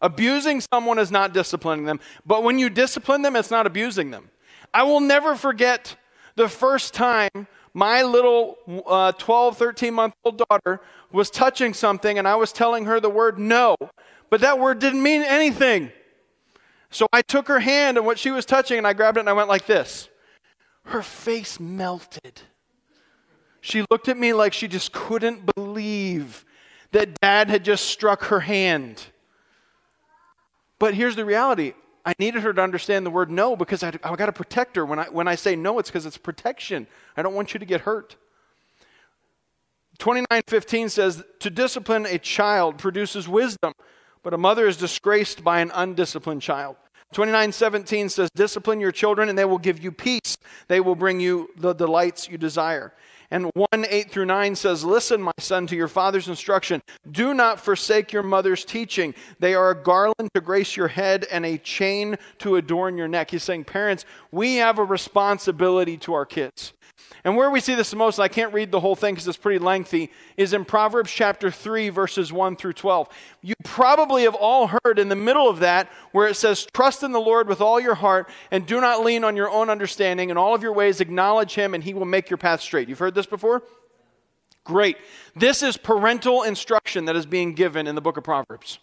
Abusing 0.00 0.60
someone 0.60 0.98
is 0.98 1.10
not 1.10 1.32
disciplining 1.32 1.86
them, 1.86 2.00
but 2.26 2.42
when 2.42 2.58
you 2.58 2.68
discipline 2.68 3.22
them, 3.22 3.36
it's 3.36 3.50
not 3.50 3.66
abusing 3.66 4.10
them. 4.10 4.30
I 4.74 4.82
will 4.82 5.00
never 5.00 5.34
forget 5.34 5.96
the 6.34 6.48
first 6.48 6.92
time 6.92 7.46
my 7.74 8.02
little 8.02 8.58
uh, 8.86 9.12
12, 9.12 9.56
13 9.56 9.94
month 9.94 10.14
old 10.24 10.42
daughter 10.48 10.80
was 11.10 11.30
touching 11.30 11.74
something 11.74 12.18
and 12.18 12.28
I 12.28 12.36
was 12.36 12.52
telling 12.52 12.84
her 12.84 13.00
the 13.00 13.10
word 13.10 13.38
no, 13.38 13.76
but 14.30 14.40
that 14.40 14.58
word 14.58 14.78
didn't 14.78 15.02
mean 15.02 15.22
anything. 15.22 15.90
So 16.92 17.06
I 17.12 17.22
took 17.22 17.48
her 17.48 17.60
hand 17.60 17.96
and 17.96 18.04
what 18.06 18.18
she 18.18 18.30
was 18.30 18.44
touching, 18.44 18.76
and 18.76 18.86
I 18.86 18.92
grabbed 18.92 19.16
it 19.16 19.20
and 19.20 19.28
I 19.28 19.32
went 19.32 19.48
like 19.48 19.64
this. 19.64 20.10
Her 20.84 21.02
face 21.02 21.58
melted. 21.58 22.42
She 23.62 23.84
looked 23.90 24.08
at 24.08 24.18
me 24.18 24.34
like 24.34 24.52
she 24.52 24.68
just 24.68 24.92
couldn't 24.92 25.54
believe 25.54 26.44
that 26.90 27.18
dad 27.20 27.48
had 27.48 27.64
just 27.64 27.86
struck 27.86 28.24
her 28.24 28.40
hand. 28.40 29.02
But 30.78 30.94
here's 30.94 31.16
the 31.16 31.24
reality 31.24 31.72
I 32.04 32.14
needed 32.18 32.42
her 32.42 32.52
to 32.52 32.60
understand 32.62 33.06
the 33.06 33.10
word 33.10 33.30
no 33.30 33.54
because 33.54 33.82
I, 33.82 33.92
I 34.02 34.16
got 34.16 34.26
to 34.26 34.32
protect 34.32 34.76
her. 34.76 34.84
When 34.84 34.98
I, 34.98 35.04
when 35.04 35.28
I 35.28 35.36
say 35.36 35.54
no, 35.54 35.78
it's 35.78 35.88
because 35.88 36.06
it's 36.06 36.18
protection. 36.18 36.86
I 37.16 37.22
don't 37.22 37.34
want 37.34 37.54
you 37.54 37.60
to 37.60 37.66
get 37.66 37.82
hurt. 37.82 38.16
29:15 39.98 40.90
says 40.90 41.22
to 41.38 41.50
discipline 41.50 42.06
a 42.06 42.18
child 42.18 42.78
produces 42.78 43.28
wisdom, 43.28 43.72
but 44.22 44.34
a 44.34 44.38
mother 44.38 44.66
is 44.66 44.76
disgraced 44.76 45.44
by 45.44 45.60
an 45.60 45.70
undisciplined 45.74 46.42
child. 46.42 46.76
29:17 47.12 48.10
says 48.10 48.30
discipline 48.34 48.80
your 48.80 48.90
children 48.90 49.28
and 49.28 49.38
they 49.38 49.44
will 49.44 49.58
give 49.58 49.82
you 49.82 49.92
peace. 49.92 50.38
They 50.66 50.80
will 50.80 50.96
bring 50.96 51.20
you 51.20 51.50
the 51.56 51.72
delights 51.72 52.28
you 52.28 52.38
desire. 52.38 52.92
And 53.32 53.50
1 53.54 53.86
8 53.88 54.10
through 54.10 54.26
9 54.26 54.54
says, 54.54 54.84
Listen, 54.84 55.22
my 55.22 55.32
son, 55.38 55.66
to 55.68 55.74
your 55.74 55.88
father's 55.88 56.28
instruction. 56.28 56.82
Do 57.10 57.32
not 57.32 57.58
forsake 57.58 58.12
your 58.12 58.22
mother's 58.22 58.62
teaching. 58.62 59.14
They 59.38 59.54
are 59.54 59.70
a 59.70 59.82
garland 59.82 60.28
to 60.34 60.42
grace 60.42 60.76
your 60.76 60.88
head 60.88 61.26
and 61.32 61.46
a 61.46 61.56
chain 61.56 62.18
to 62.40 62.56
adorn 62.56 62.98
your 62.98 63.08
neck. 63.08 63.30
He's 63.30 63.42
saying, 63.42 63.64
Parents, 63.64 64.04
we 64.32 64.56
have 64.56 64.78
a 64.78 64.84
responsibility 64.84 65.96
to 65.96 66.12
our 66.12 66.26
kids. 66.26 66.74
And 67.24 67.36
where 67.36 67.50
we 67.50 67.60
see 67.60 67.74
this 67.74 67.90
the 67.90 67.96
most, 67.96 68.18
I 68.18 68.28
can't 68.28 68.52
read 68.52 68.70
the 68.70 68.80
whole 68.80 68.96
thing 68.96 69.14
because 69.14 69.28
it's 69.28 69.36
pretty 69.36 69.58
lengthy, 69.58 70.10
is 70.36 70.52
in 70.52 70.64
Proverbs 70.64 71.10
chapter 71.10 71.50
3, 71.50 71.88
verses 71.88 72.32
1 72.32 72.56
through 72.56 72.72
12. 72.72 73.08
You 73.42 73.54
probably 73.64 74.24
have 74.24 74.34
all 74.34 74.66
heard 74.84 74.98
in 74.98 75.08
the 75.08 75.16
middle 75.16 75.48
of 75.48 75.60
that 75.60 75.88
where 76.10 76.26
it 76.26 76.34
says, 76.34 76.66
Trust 76.72 77.02
in 77.02 77.12
the 77.12 77.20
Lord 77.20 77.48
with 77.48 77.60
all 77.60 77.78
your 77.78 77.94
heart 77.94 78.28
and 78.50 78.66
do 78.66 78.80
not 78.80 79.04
lean 79.04 79.24
on 79.24 79.36
your 79.36 79.50
own 79.50 79.70
understanding. 79.70 80.30
In 80.30 80.36
all 80.36 80.54
of 80.54 80.62
your 80.62 80.72
ways, 80.72 81.00
acknowledge 81.00 81.54
him 81.54 81.74
and 81.74 81.84
he 81.84 81.94
will 81.94 82.04
make 82.04 82.28
your 82.28 82.38
path 82.38 82.60
straight. 82.60 82.88
You've 82.88 82.98
heard 82.98 83.14
this 83.14 83.26
before? 83.26 83.62
Great. 84.64 84.96
This 85.34 85.62
is 85.62 85.76
parental 85.76 86.42
instruction 86.42 87.06
that 87.06 87.16
is 87.16 87.26
being 87.26 87.54
given 87.54 87.86
in 87.86 87.94
the 87.94 88.00
book 88.00 88.16
of 88.16 88.24
Proverbs. 88.24 88.78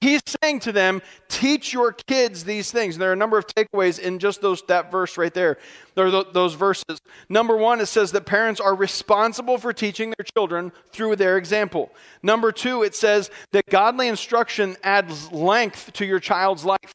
He's 0.00 0.20
saying 0.42 0.60
to 0.60 0.72
them, 0.72 1.02
teach 1.28 1.72
your 1.72 1.92
kids 1.92 2.44
these 2.44 2.70
things. 2.70 2.94
And 2.94 3.02
there 3.02 3.10
are 3.10 3.14
a 3.14 3.16
number 3.16 3.36
of 3.36 3.46
takeaways 3.48 3.98
in 3.98 4.20
just 4.20 4.40
those, 4.40 4.62
that 4.68 4.92
verse 4.92 5.18
right 5.18 5.34
there. 5.34 5.58
There 5.96 6.06
are 6.06 6.24
those 6.24 6.54
verses. 6.54 7.00
Number 7.28 7.56
one, 7.56 7.80
it 7.80 7.86
says 7.86 8.12
that 8.12 8.24
parents 8.24 8.60
are 8.60 8.76
responsible 8.76 9.58
for 9.58 9.72
teaching 9.72 10.14
their 10.16 10.24
children 10.36 10.70
through 10.92 11.16
their 11.16 11.36
example. 11.36 11.90
Number 12.22 12.52
two, 12.52 12.84
it 12.84 12.94
says 12.94 13.30
that 13.50 13.66
godly 13.66 14.06
instruction 14.06 14.76
adds 14.84 15.32
length 15.32 15.92
to 15.94 16.06
your 16.06 16.20
child's 16.20 16.64
life. 16.64 16.94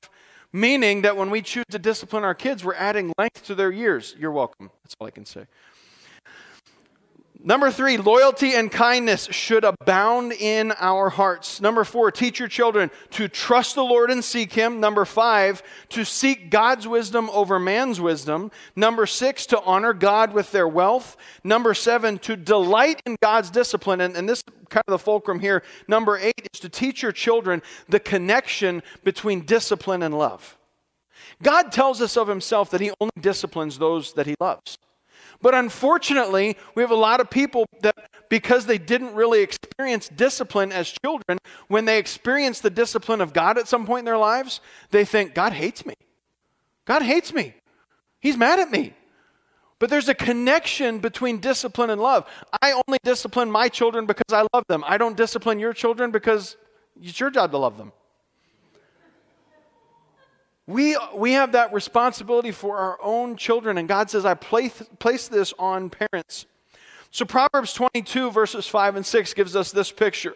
Meaning 0.55 1.01
that 1.01 1.17
when 1.17 1.31
we 1.31 1.41
choose 1.41 1.65
to 1.71 1.79
discipline 1.79 2.23
our 2.23 2.35
kids, 2.35 2.63
we're 2.63 2.75
adding 2.75 3.11
length 3.17 3.43
to 3.45 3.55
their 3.55 3.71
years. 3.71 4.15
You're 4.19 4.31
welcome. 4.31 4.69
That's 4.83 4.95
all 4.99 5.07
I 5.07 5.11
can 5.11 5.25
say. 5.25 5.45
Number 7.45 7.71
three, 7.71 7.97
loyalty 7.97 8.53
and 8.53 8.71
kindness 8.71 9.27
should 9.29 9.65
abound 9.65 10.31
in 10.31 10.71
our 10.79 11.09
hearts. 11.09 11.59
Number 11.59 11.83
four, 11.83 12.09
teach 12.09 12.39
your 12.39 12.47
children 12.47 12.89
to 13.11 13.27
trust 13.27 13.75
the 13.75 13.83
Lord 13.83 14.09
and 14.09 14.23
seek 14.23 14.53
Him. 14.53 14.79
Number 14.79 15.03
five, 15.03 15.61
to 15.89 16.05
seek 16.05 16.49
God's 16.49 16.87
wisdom 16.87 17.29
over 17.31 17.59
man's 17.59 17.99
wisdom. 17.99 18.49
Number 18.77 19.05
six, 19.05 19.45
to 19.47 19.61
honor 19.63 19.91
God 19.91 20.31
with 20.31 20.53
their 20.53 20.69
wealth. 20.69 21.17
Number 21.43 21.73
seven, 21.73 22.17
to 22.19 22.37
delight 22.37 23.01
in 23.05 23.17
God's 23.21 23.49
discipline. 23.49 23.99
And, 23.99 24.15
and 24.15 24.29
this 24.29 24.41
kind 24.69 24.83
of 24.87 24.93
the 24.93 24.99
fulcrum 24.99 25.41
here. 25.41 25.63
Number 25.89 26.17
eight 26.17 26.47
is 26.53 26.61
to 26.61 26.69
teach 26.69 27.03
your 27.03 27.11
children 27.11 27.61
the 27.89 27.99
connection 27.99 28.81
between 29.03 29.41
discipline 29.41 30.01
and 30.01 30.17
love. 30.17 30.57
God 31.41 31.73
tells 31.73 32.01
us 32.01 32.15
of 32.15 32.29
Himself 32.29 32.69
that 32.69 32.79
He 32.79 32.91
only 33.01 33.11
disciplines 33.19 33.77
those 33.77 34.13
that 34.13 34.27
He 34.27 34.35
loves. 34.39 34.77
But 35.43 35.53
unfortunately, 35.53 36.55
we 36.73 36.81
have 36.81 36.89
a 36.89 36.95
lot 36.95 37.19
of 37.19 37.29
people 37.29 37.65
that, 37.81 38.09
because 38.29 38.65
they 38.65 38.77
didn't 38.77 39.13
really 39.13 39.41
experience 39.41 40.07
discipline 40.07 40.71
as 40.71 40.95
children, 41.03 41.37
when 41.67 41.83
they 41.83 41.99
experience 41.99 42.61
the 42.61 42.69
discipline 42.69 43.19
of 43.19 43.33
God 43.33 43.57
at 43.57 43.67
some 43.67 43.85
point 43.85 43.99
in 43.99 44.05
their 44.05 44.17
lives, 44.17 44.61
they 44.91 45.03
think, 45.03 45.35
God 45.35 45.51
hates 45.51 45.85
me. 45.85 45.95
God 46.85 47.01
hates 47.01 47.33
me. 47.33 47.53
He's 48.21 48.37
mad 48.37 48.59
at 48.59 48.71
me. 48.71 48.93
But 49.79 49.89
there's 49.89 50.07
a 50.07 50.15
connection 50.15 50.99
between 50.99 51.39
discipline 51.39 51.89
and 51.89 52.01
love. 52.01 52.25
I 52.61 52.71
only 52.87 52.99
discipline 53.03 53.51
my 53.51 53.67
children 53.67 54.05
because 54.05 54.31
I 54.31 54.47
love 54.53 54.63
them. 54.69 54.81
I 54.87 54.97
don't 54.97 55.17
discipline 55.17 55.59
your 55.59 55.73
children 55.73 56.11
because 56.11 56.55
it's 57.01 57.19
your 57.19 57.29
job 57.29 57.51
to 57.51 57.57
love 57.57 57.77
them. 57.77 57.91
We, 60.65 60.97
we 61.13 61.33
have 61.33 61.51
that 61.53 61.73
responsibility 61.73 62.51
for 62.51 62.77
our 62.77 62.97
own 63.01 63.35
children, 63.35 63.77
and 63.77 63.87
God 63.87 64.09
says, 64.09 64.25
I 64.25 64.33
place, 64.33 64.81
place 64.99 65.27
this 65.27 65.53
on 65.59 65.89
parents. 65.89 66.45
So, 67.11 67.25
Proverbs 67.25 67.73
22, 67.73 68.31
verses 68.31 68.65
5 68.65 68.95
and 68.95 69.05
6 69.05 69.33
gives 69.33 69.55
us 69.55 69.71
this 69.71 69.91
picture. 69.91 70.35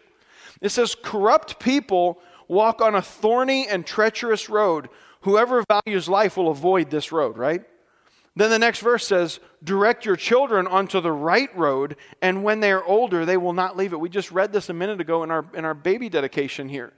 It 0.61 0.69
says, 0.69 0.95
Corrupt 1.01 1.59
people 1.59 2.19
walk 2.47 2.81
on 2.81 2.95
a 2.95 3.01
thorny 3.01 3.67
and 3.67 3.85
treacherous 3.85 4.49
road. 4.49 4.89
Whoever 5.21 5.63
values 5.69 6.09
life 6.09 6.37
will 6.37 6.49
avoid 6.49 6.89
this 6.89 7.11
road, 7.11 7.37
right? 7.37 7.63
Then 8.35 8.51
the 8.51 8.59
next 8.59 8.81
verse 8.81 9.07
says, 9.07 9.39
Direct 9.63 10.05
your 10.05 10.15
children 10.15 10.67
onto 10.67 11.01
the 11.01 11.11
right 11.11 11.55
road, 11.57 11.95
and 12.21 12.43
when 12.43 12.59
they 12.59 12.71
are 12.71 12.83
older, 12.83 13.25
they 13.25 13.37
will 13.37 13.53
not 13.53 13.77
leave 13.77 13.93
it. 13.93 13.99
We 13.99 14.09
just 14.09 14.31
read 14.31 14.51
this 14.51 14.69
a 14.69 14.73
minute 14.73 15.01
ago 15.01 15.23
in 15.23 15.31
our, 15.31 15.45
in 15.53 15.65
our 15.65 15.73
baby 15.73 16.09
dedication 16.09 16.69
here. 16.69 16.93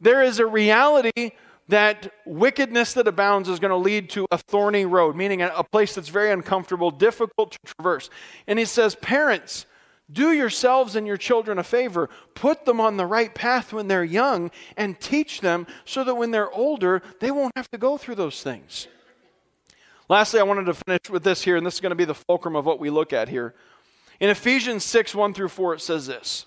There 0.00 0.22
is 0.22 0.40
a 0.40 0.46
reality 0.46 1.30
that 1.68 2.12
wickedness 2.26 2.92
that 2.94 3.08
abounds 3.08 3.48
is 3.48 3.58
going 3.58 3.70
to 3.70 3.76
lead 3.76 4.10
to 4.10 4.26
a 4.30 4.38
thorny 4.38 4.84
road, 4.84 5.16
meaning 5.16 5.42
a 5.42 5.64
place 5.64 5.94
that's 5.94 6.08
very 6.08 6.30
uncomfortable, 6.30 6.90
difficult 6.90 7.52
to 7.52 7.58
traverse. 7.64 8.10
And 8.46 8.58
he 8.58 8.64
says, 8.64 8.94
Parents, 8.96 9.66
do 10.10 10.32
yourselves 10.32 10.96
and 10.96 11.06
your 11.06 11.16
children 11.16 11.58
a 11.58 11.64
favor. 11.64 12.10
Put 12.34 12.64
them 12.64 12.80
on 12.80 12.96
the 12.96 13.06
right 13.06 13.34
path 13.34 13.72
when 13.72 13.88
they're 13.88 14.04
young 14.04 14.50
and 14.76 15.00
teach 15.00 15.40
them 15.40 15.66
so 15.84 16.04
that 16.04 16.16
when 16.16 16.30
they're 16.30 16.50
older, 16.50 17.02
they 17.20 17.30
won't 17.30 17.52
have 17.56 17.70
to 17.70 17.78
go 17.78 17.96
through 17.96 18.16
those 18.16 18.42
things. 18.42 18.88
Lastly, 20.08 20.40
I 20.40 20.42
wanted 20.42 20.66
to 20.66 20.74
finish 20.74 21.08
with 21.08 21.24
this 21.24 21.42
here, 21.42 21.56
and 21.56 21.64
this 21.64 21.74
is 21.74 21.80
going 21.80 21.90
to 21.90 21.96
be 21.96 22.04
the 22.04 22.14
fulcrum 22.14 22.56
of 22.56 22.66
what 22.66 22.80
we 22.80 22.90
look 22.90 23.12
at 23.12 23.28
here. 23.28 23.54
In 24.20 24.28
Ephesians 24.28 24.84
6 24.84 25.14
1 25.14 25.32
through 25.32 25.48
4, 25.48 25.74
it 25.74 25.80
says 25.80 26.06
this 26.06 26.46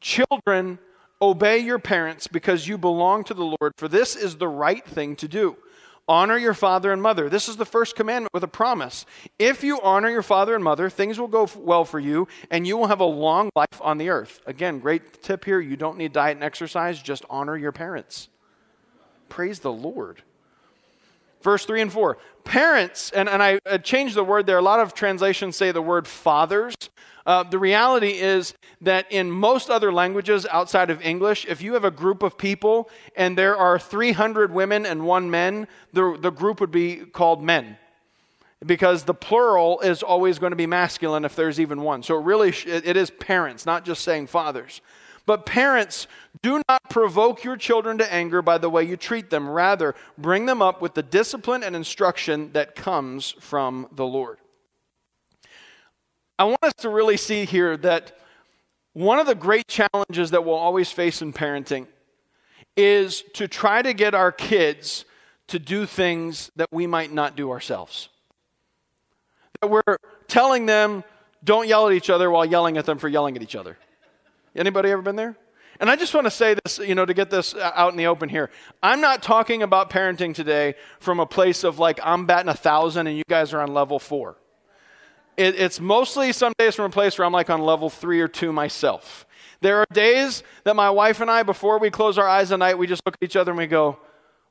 Children, 0.00 0.78
Obey 1.22 1.58
your 1.58 1.78
parents 1.78 2.26
because 2.26 2.66
you 2.66 2.76
belong 2.76 3.22
to 3.24 3.32
the 3.32 3.44
Lord, 3.44 3.74
for 3.76 3.86
this 3.86 4.16
is 4.16 4.36
the 4.36 4.48
right 4.48 4.84
thing 4.84 5.14
to 5.16 5.28
do. 5.28 5.56
Honor 6.08 6.36
your 6.36 6.52
father 6.52 6.92
and 6.92 7.00
mother. 7.00 7.28
This 7.28 7.48
is 7.48 7.56
the 7.56 7.64
first 7.64 7.94
commandment 7.94 8.34
with 8.34 8.42
a 8.42 8.48
promise. 8.48 9.06
If 9.38 9.62
you 9.62 9.80
honor 9.82 10.10
your 10.10 10.24
father 10.24 10.56
and 10.56 10.64
mother, 10.64 10.90
things 10.90 11.20
will 11.20 11.28
go 11.28 11.48
well 11.56 11.84
for 11.84 12.00
you, 12.00 12.26
and 12.50 12.66
you 12.66 12.76
will 12.76 12.88
have 12.88 12.98
a 12.98 13.04
long 13.04 13.50
life 13.54 13.80
on 13.80 13.98
the 13.98 14.08
earth. 14.08 14.40
Again, 14.46 14.80
great 14.80 15.22
tip 15.22 15.44
here. 15.44 15.60
You 15.60 15.76
don't 15.76 15.96
need 15.96 16.12
diet 16.12 16.36
and 16.36 16.42
exercise, 16.42 17.00
just 17.00 17.24
honor 17.30 17.56
your 17.56 17.70
parents. 17.70 18.28
Praise 19.28 19.60
the 19.60 19.72
Lord. 19.72 20.24
Verse 21.42 21.64
3 21.64 21.82
and 21.82 21.92
4. 21.92 22.18
Parents, 22.44 23.10
and, 23.10 23.28
and 23.28 23.42
I 23.42 23.58
changed 23.78 24.14
the 24.14 24.24
word 24.24 24.46
there. 24.46 24.58
A 24.58 24.62
lot 24.62 24.80
of 24.80 24.94
translations 24.94 25.56
say 25.56 25.72
the 25.72 25.82
word 25.82 26.06
fathers. 26.06 26.74
Uh, 27.24 27.44
the 27.44 27.58
reality 27.58 28.12
is 28.12 28.54
that 28.80 29.10
in 29.12 29.30
most 29.30 29.70
other 29.70 29.92
languages 29.92 30.46
outside 30.50 30.90
of 30.90 31.00
English, 31.02 31.46
if 31.46 31.62
you 31.62 31.74
have 31.74 31.84
a 31.84 31.90
group 31.90 32.22
of 32.22 32.36
people 32.36 32.90
and 33.16 33.38
there 33.38 33.56
are 33.56 33.78
300 33.78 34.52
women 34.52 34.86
and 34.86 35.04
one 35.04 35.30
man, 35.30 35.68
the, 35.92 36.16
the 36.20 36.30
group 36.30 36.60
would 36.60 36.72
be 36.72 36.96
called 36.96 37.42
men. 37.42 37.76
Because 38.64 39.04
the 39.04 39.14
plural 39.14 39.80
is 39.80 40.04
always 40.04 40.38
going 40.38 40.50
to 40.50 40.56
be 40.56 40.66
masculine 40.66 41.24
if 41.24 41.34
there's 41.34 41.58
even 41.58 41.82
one. 41.82 42.04
So 42.04 42.16
it 42.18 42.24
really, 42.24 42.50
it 42.50 42.96
is 42.96 43.10
parents, 43.10 43.66
not 43.66 43.84
just 43.84 44.02
saying 44.02 44.28
fathers. 44.28 44.80
But 45.24 45.46
parents, 45.46 46.06
do 46.42 46.60
not 46.68 46.82
provoke 46.90 47.44
your 47.44 47.56
children 47.56 47.98
to 47.98 48.12
anger 48.12 48.42
by 48.42 48.58
the 48.58 48.68
way 48.68 48.82
you 48.84 48.96
treat 48.96 49.30
them. 49.30 49.48
Rather, 49.48 49.94
bring 50.18 50.46
them 50.46 50.60
up 50.60 50.82
with 50.82 50.94
the 50.94 51.02
discipline 51.02 51.62
and 51.62 51.76
instruction 51.76 52.52
that 52.52 52.74
comes 52.74 53.30
from 53.38 53.88
the 53.92 54.06
Lord. 54.06 54.38
I 56.38 56.44
want 56.44 56.62
us 56.62 56.74
to 56.78 56.88
really 56.88 57.16
see 57.16 57.44
here 57.44 57.76
that 57.78 58.18
one 58.94 59.18
of 59.18 59.26
the 59.26 59.34
great 59.34 59.68
challenges 59.68 60.32
that 60.32 60.44
we'll 60.44 60.54
always 60.54 60.90
face 60.90 61.22
in 61.22 61.32
parenting 61.32 61.86
is 62.76 63.22
to 63.34 63.46
try 63.46 63.80
to 63.80 63.92
get 63.92 64.14
our 64.14 64.32
kids 64.32 65.04
to 65.48 65.58
do 65.58 65.86
things 65.86 66.50
that 66.56 66.68
we 66.72 66.86
might 66.86 67.12
not 67.12 67.36
do 67.36 67.50
ourselves. 67.50 68.08
That 69.60 69.68
we're 69.68 69.96
telling 70.26 70.66
them, 70.66 71.04
don't 71.44 71.68
yell 71.68 71.86
at 71.86 71.92
each 71.92 72.10
other 72.10 72.30
while 72.30 72.44
yelling 72.44 72.76
at 72.76 72.86
them 72.86 72.98
for 72.98 73.08
yelling 73.08 73.36
at 73.36 73.42
each 73.42 73.56
other. 73.56 73.76
Anybody 74.54 74.90
ever 74.90 75.02
been 75.02 75.16
there? 75.16 75.36
And 75.80 75.90
I 75.90 75.96
just 75.96 76.14
want 76.14 76.26
to 76.26 76.30
say 76.30 76.54
this, 76.62 76.78
you 76.78 76.94
know, 76.94 77.06
to 77.06 77.14
get 77.14 77.30
this 77.30 77.54
uh, 77.54 77.72
out 77.74 77.92
in 77.92 77.96
the 77.96 78.06
open 78.06 78.28
here. 78.28 78.50
I'm 78.82 79.00
not 79.00 79.22
talking 79.22 79.62
about 79.62 79.90
parenting 79.90 80.34
today 80.34 80.74
from 81.00 81.18
a 81.18 81.26
place 81.26 81.64
of 81.64 81.78
like, 81.78 81.98
I'm 82.02 82.26
batting 82.26 82.50
a 82.50 82.54
thousand 82.54 83.06
and 83.06 83.16
you 83.16 83.24
guys 83.28 83.52
are 83.52 83.60
on 83.60 83.72
level 83.72 83.98
four. 83.98 84.36
It, 85.36 85.58
it's 85.58 85.80
mostly 85.80 86.32
some 86.32 86.52
days 86.58 86.74
from 86.74 86.84
a 86.84 86.90
place 86.90 87.18
where 87.18 87.24
I'm 87.24 87.32
like 87.32 87.50
on 87.50 87.62
level 87.62 87.88
three 87.88 88.20
or 88.20 88.28
two 88.28 88.52
myself. 88.52 89.26
There 89.60 89.78
are 89.78 89.86
days 89.92 90.42
that 90.64 90.76
my 90.76 90.90
wife 90.90 91.20
and 91.20 91.30
I, 91.30 91.42
before 91.42 91.78
we 91.78 91.90
close 91.90 92.18
our 92.18 92.28
eyes 92.28 92.52
at 92.52 92.58
night, 92.58 92.76
we 92.76 92.86
just 92.86 93.02
look 93.06 93.16
at 93.20 93.24
each 93.24 93.36
other 93.36 93.50
and 93.50 93.58
we 93.58 93.66
go, 93.66 93.98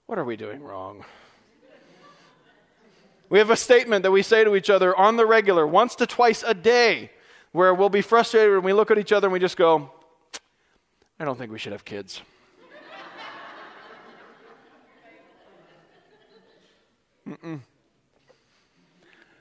what 0.07 0.17
are 0.17 0.25
we 0.25 0.35
doing 0.35 0.63
wrong? 0.63 1.05
We 3.29 3.39
have 3.39 3.49
a 3.49 3.55
statement 3.55 4.03
that 4.03 4.11
we 4.11 4.23
say 4.23 4.43
to 4.43 4.55
each 4.55 4.69
other 4.69 4.93
on 4.95 5.15
the 5.15 5.25
regular, 5.25 5.65
once 5.65 5.95
to 5.95 6.07
twice 6.07 6.43
a 6.45 6.53
day, 6.53 7.11
where 7.51 7.73
we'll 7.73 7.89
be 7.89 8.01
frustrated 8.01 8.53
and 8.53 8.63
we 8.63 8.73
look 8.73 8.91
at 8.91 8.97
each 8.97 9.11
other 9.11 9.27
and 9.27 9.33
we 9.33 9.39
just 9.39 9.57
go, 9.57 9.91
I 11.19 11.25
don't 11.25 11.37
think 11.37 11.51
we 11.51 11.59
should 11.59 11.71
have 11.71 11.85
kids. 11.85 12.21
Mm-mm. 17.27 17.59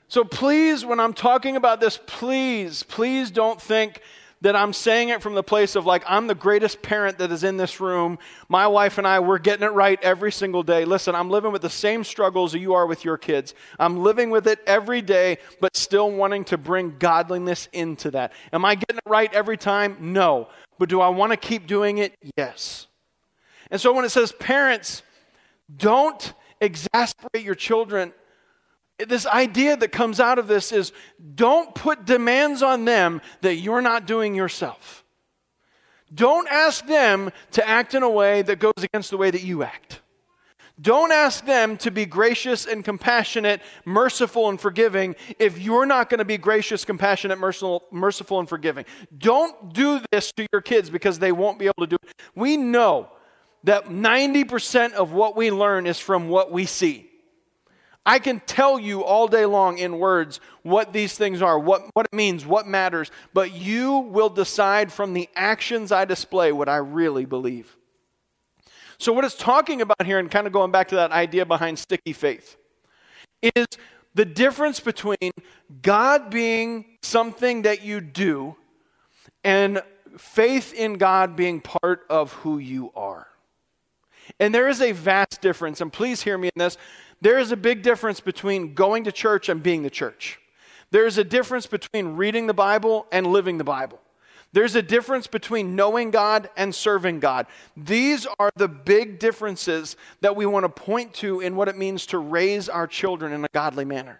So 0.07 0.23
please, 0.23 0.85
when 0.85 0.99
I'm 0.99 1.13
talking 1.13 1.55
about 1.55 1.79
this, 1.79 1.99
please, 2.05 2.83
please 2.83 3.31
don't 3.31 3.61
think 3.61 4.01
that 4.41 4.55
I'm 4.55 4.73
saying 4.73 5.09
it 5.09 5.21
from 5.21 5.35
the 5.35 5.43
place 5.43 5.75
of 5.75 5.85
like, 5.85 6.03
I'm 6.07 6.27
the 6.27 6.35
greatest 6.35 6.81
parent 6.81 7.19
that 7.19 7.31
is 7.31 7.43
in 7.43 7.57
this 7.57 7.79
room. 7.79 8.17
My 8.49 8.67
wife 8.67 8.97
and 8.97 9.07
I, 9.07 9.19
we're 9.19 9.37
getting 9.37 9.65
it 9.65 9.71
right 9.71 9.99
every 10.01 10.31
single 10.31 10.63
day. 10.63 10.83
Listen, 10.83 11.13
I'm 11.13 11.29
living 11.29 11.51
with 11.51 11.61
the 11.61 11.69
same 11.69 12.03
struggles 12.03 12.51
that 12.53 12.59
you 12.59 12.73
are 12.73 12.87
with 12.87 13.05
your 13.05 13.17
kids. 13.17 13.53
I'm 13.79 14.01
living 14.01 14.31
with 14.31 14.47
it 14.47 14.59
every 14.65 15.01
day, 15.01 15.37
but 15.59 15.75
still 15.75 16.09
wanting 16.11 16.43
to 16.45 16.57
bring 16.57 16.95
godliness 16.97 17.69
into 17.71 18.11
that. 18.11 18.33
Am 18.51 18.65
I 18.65 18.75
getting 18.75 18.97
it 18.97 19.09
right 19.09 19.31
every 19.33 19.57
time? 19.57 19.97
No. 19.99 20.49
But 20.79 20.89
do 20.89 21.01
I 21.01 21.09
want 21.09 21.31
to 21.31 21.37
keep 21.37 21.67
doing 21.67 21.99
it? 21.99 22.15
Yes. 22.35 22.87
And 23.69 23.79
so 23.79 23.93
when 23.93 24.05
it 24.05 24.09
says, 24.09 24.31
parents, 24.31 25.03
don't 25.77 26.33
exasperate 26.59 27.43
your 27.43 27.55
children 27.55 28.13
this 29.07 29.25
idea 29.25 29.77
that 29.77 29.91
comes 29.91 30.19
out 30.19 30.39
of 30.39 30.47
this 30.47 30.71
is 30.71 30.91
don't 31.35 31.73
put 31.75 32.05
demands 32.05 32.61
on 32.61 32.85
them 32.85 33.21
that 33.41 33.55
you're 33.55 33.81
not 33.81 34.05
doing 34.07 34.35
yourself. 34.35 35.03
Don't 36.13 36.47
ask 36.49 36.85
them 36.87 37.31
to 37.51 37.67
act 37.67 37.93
in 37.93 38.03
a 38.03 38.09
way 38.09 38.41
that 38.41 38.59
goes 38.59 38.73
against 38.77 39.11
the 39.11 39.17
way 39.17 39.31
that 39.31 39.43
you 39.43 39.63
act. 39.63 40.01
Don't 40.79 41.11
ask 41.11 41.45
them 41.45 41.77
to 41.77 41.91
be 41.91 42.05
gracious 42.05 42.65
and 42.65 42.83
compassionate, 42.83 43.61
merciful 43.85 44.49
and 44.49 44.59
forgiving 44.59 45.15
if 45.37 45.59
you're 45.59 45.85
not 45.85 46.09
going 46.09 46.17
to 46.17 46.25
be 46.25 46.37
gracious, 46.37 46.85
compassionate, 46.85 47.37
merciful, 47.37 47.83
merciful 47.91 48.39
and 48.39 48.49
forgiving. 48.49 48.85
Don't 49.15 49.73
do 49.73 50.01
this 50.11 50.31
to 50.33 50.47
your 50.51 50.61
kids 50.61 50.89
because 50.89 51.19
they 51.19 51.31
won't 51.31 51.59
be 51.59 51.65
able 51.65 51.85
to 51.85 51.87
do 51.87 51.97
it. 52.01 52.13
We 52.35 52.57
know 52.57 53.09
that 53.63 53.85
90% 53.85 54.93
of 54.93 55.11
what 55.11 55.35
we 55.35 55.51
learn 55.51 55.85
is 55.85 55.99
from 55.99 56.29
what 56.29 56.51
we 56.51 56.65
see. 56.65 57.10
I 58.05 58.19
can 58.19 58.39
tell 58.41 58.79
you 58.79 59.03
all 59.03 59.27
day 59.27 59.45
long 59.45 59.77
in 59.77 59.99
words 59.99 60.39
what 60.63 60.91
these 60.91 61.15
things 61.15 61.41
are, 61.41 61.59
what, 61.59 61.83
what 61.93 62.07
it 62.11 62.15
means, 62.15 62.45
what 62.45 62.67
matters, 62.67 63.11
but 63.33 63.53
you 63.53 63.99
will 63.99 64.29
decide 64.29 64.91
from 64.91 65.13
the 65.13 65.29
actions 65.35 65.91
I 65.91 66.05
display 66.05 66.51
what 66.51 66.67
I 66.67 66.77
really 66.77 67.25
believe. 67.25 67.77
So, 68.97 69.13
what 69.13 69.25
it's 69.25 69.35
talking 69.35 69.81
about 69.81 70.05
here, 70.05 70.19
and 70.19 70.29
kind 70.29 70.45
of 70.45 70.53
going 70.53 70.71
back 70.71 70.89
to 70.89 70.95
that 70.95 71.11
idea 71.11 71.45
behind 71.45 71.77
sticky 71.79 72.13
faith, 72.13 72.55
is 73.41 73.65
the 74.13 74.25
difference 74.25 74.79
between 74.79 75.31
God 75.81 76.29
being 76.29 76.85
something 77.01 77.63
that 77.63 77.83
you 77.83 78.01
do 78.01 78.55
and 79.43 79.81
faith 80.17 80.73
in 80.73 80.95
God 80.95 81.35
being 81.35 81.61
part 81.61 82.05
of 82.09 82.33
who 82.33 82.57
you 82.57 82.91
are. 82.95 83.27
And 84.39 84.53
there 84.53 84.67
is 84.67 84.81
a 84.81 84.91
vast 84.91 85.41
difference, 85.41 85.81
and 85.81 85.91
please 85.91 86.21
hear 86.21 86.37
me 86.37 86.49
in 86.53 86.59
this. 86.59 86.77
There 87.21 87.37
is 87.37 87.51
a 87.51 87.57
big 87.57 87.83
difference 87.83 88.19
between 88.19 88.73
going 88.73 89.03
to 89.05 89.11
church 89.11 89.47
and 89.49 89.61
being 89.61 89.83
the 89.83 89.89
church. 89.89 90.39
There 90.89 91.05
is 91.05 91.17
a 91.17 91.23
difference 91.23 91.67
between 91.67 92.15
reading 92.15 92.47
the 92.47 92.53
Bible 92.53 93.05
and 93.11 93.27
living 93.27 93.57
the 93.57 93.63
Bible. 93.63 93.99
There's 94.53 94.75
a 94.75 94.81
difference 94.81 95.27
between 95.27 95.75
knowing 95.75 96.11
God 96.11 96.49
and 96.57 96.75
serving 96.75 97.21
God. 97.21 97.47
These 97.77 98.27
are 98.37 98.51
the 98.55 98.67
big 98.67 99.17
differences 99.17 99.95
that 100.19 100.35
we 100.35 100.45
want 100.45 100.65
to 100.65 100.69
point 100.69 101.13
to 101.15 101.39
in 101.39 101.55
what 101.55 101.69
it 101.69 101.77
means 101.77 102.05
to 102.07 102.17
raise 102.17 102.67
our 102.67 102.87
children 102.87 103.31
in 103.31 103.45
a 103.45 103.49
godly 103.53 103.85
manner. 103.85 104.19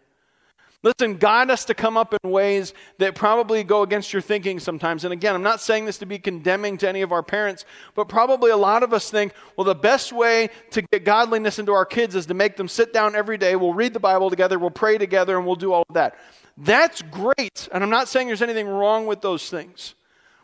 Listen, 0.84 1.18
God 1.18 1.50
has 1.50 1.66
to 1.66 1.76
come 1.76 1.96
up 1.96 2.16
in 2.24 2.32
ways 2.32 2.74
that 2.98 3.14
probably 3.14 3.64
go 3.64 3.84
against 3.84 4.12
your 4.12 4.22
thinking 4.22 4.60
sometimes. 4.60 5.04
And 5.04 5.14
again, 5.14 5.36
I'm 5.36 5.44
not 5.44 5.62
saying 5.62 5.86
this 5.86 6.00
to 6.00 6.08
be 6.08 6.18
condemning 6.18 6.78
to 6.80 6.90
any 6.90 7.04
of 7.04 7.12
our 7.12 7.22
parents, 7.22 7.66
but 7.94 8.10
probably 8.10 8.50
a 8.50 8.58
lot 8.58 8.82
of 8.82 8.92
us 8.92 9.12
think, 9.12 9.34
well, 9.56 9.66
the 9.66 9.76
best 9.76 10.12
way 10.12 10.50
to 10.72 10.82
get 10.82 11.06
godliness 11.06 11.60
into 11.60 11.72
our 11.72 11.86
kids 11.86 12.16
is 12.16 12.26
to 12.28 12.34
make 12.34 12.58
them 12.58 12.68
sit 12.68 12.94
down 12.94 13.16
every 13.16 13.38
day. 13.38 13.56
We'll 13.56 13.76
read 13.76 13.94
the 13.94 14.00
Bible 14.00 14.32
together, 14.32 14.58
we'll 14.58 14.72
pray 14.72 14.98
together, 14.98 15.38
and 15.38 15.46
we'll 15.46 15.56
do 15.56 15.72
all 15.72 15.86
of 15.88 15.94
that. 15.94 16.18
That's 16.58 17.04
great. 17.04 17.70
And 17.72 17.84
I'm 17.84 17.92
not 17.92 18.08
saying 18.08 18.28
there's 18.28 18.42
anything 18.42 18.68
wrong 18.68 19.06
with 19.06 19.22
those 19.22 19.50
things. 19.52 19.94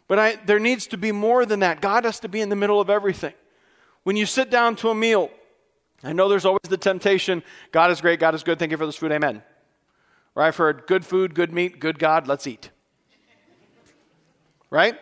But 0.08 0.20
I, 0.20 0.36
there 0.46 0.60
needs 0.60 0.88
to 0.88 0.98
be 0.98 1.12
more 1.12 1.46
than 1.46 1.62
that. 1.62 1.82
God 1.82 2.06
has 2.06 2.20
to 2.22 2.30
be 2.30 2.42
in 2.42 2.50
the 2.50 2.56
middle 2.56 2.80
of 2.80 2.90
everything. 2.92 3.34
When 4.04 4.16
you 4.16 4.28
sit 4.28 4.52
down 4.52 4.76
to 4.78 4.90
a 4.90 4.96
meal, 4.96 5.32
I 6.04 6.14
know 6.14 6.30
there's 6.30 6.46
always 6.46 6.62
the 6.70 6.78
temptation 6.78 7.44
God 7.72 7.90
is 7.90 8.02
great, 8.02 8.20
God 8.20 8.36
is 8.36 8.44
good, 8.44 8.60
thank 8.60 8.70
you 8.70 8.78
for 8.78 8.86
this 8.86 8.96
food, 8.96 9.12
amen. 9.12 9.42
Or 10.38 10.44
I've 10.44 10.56
heard 10.56 10.86
good 10.86 11.04
food, 11.04 11.34
good 11.34 11.52
meat, 11.52 11.80
good 11.80 11.98
God, 11.98 12.28
let's 12.28 12.46
eat. 12.46 12.70
Right? 14.70 14.96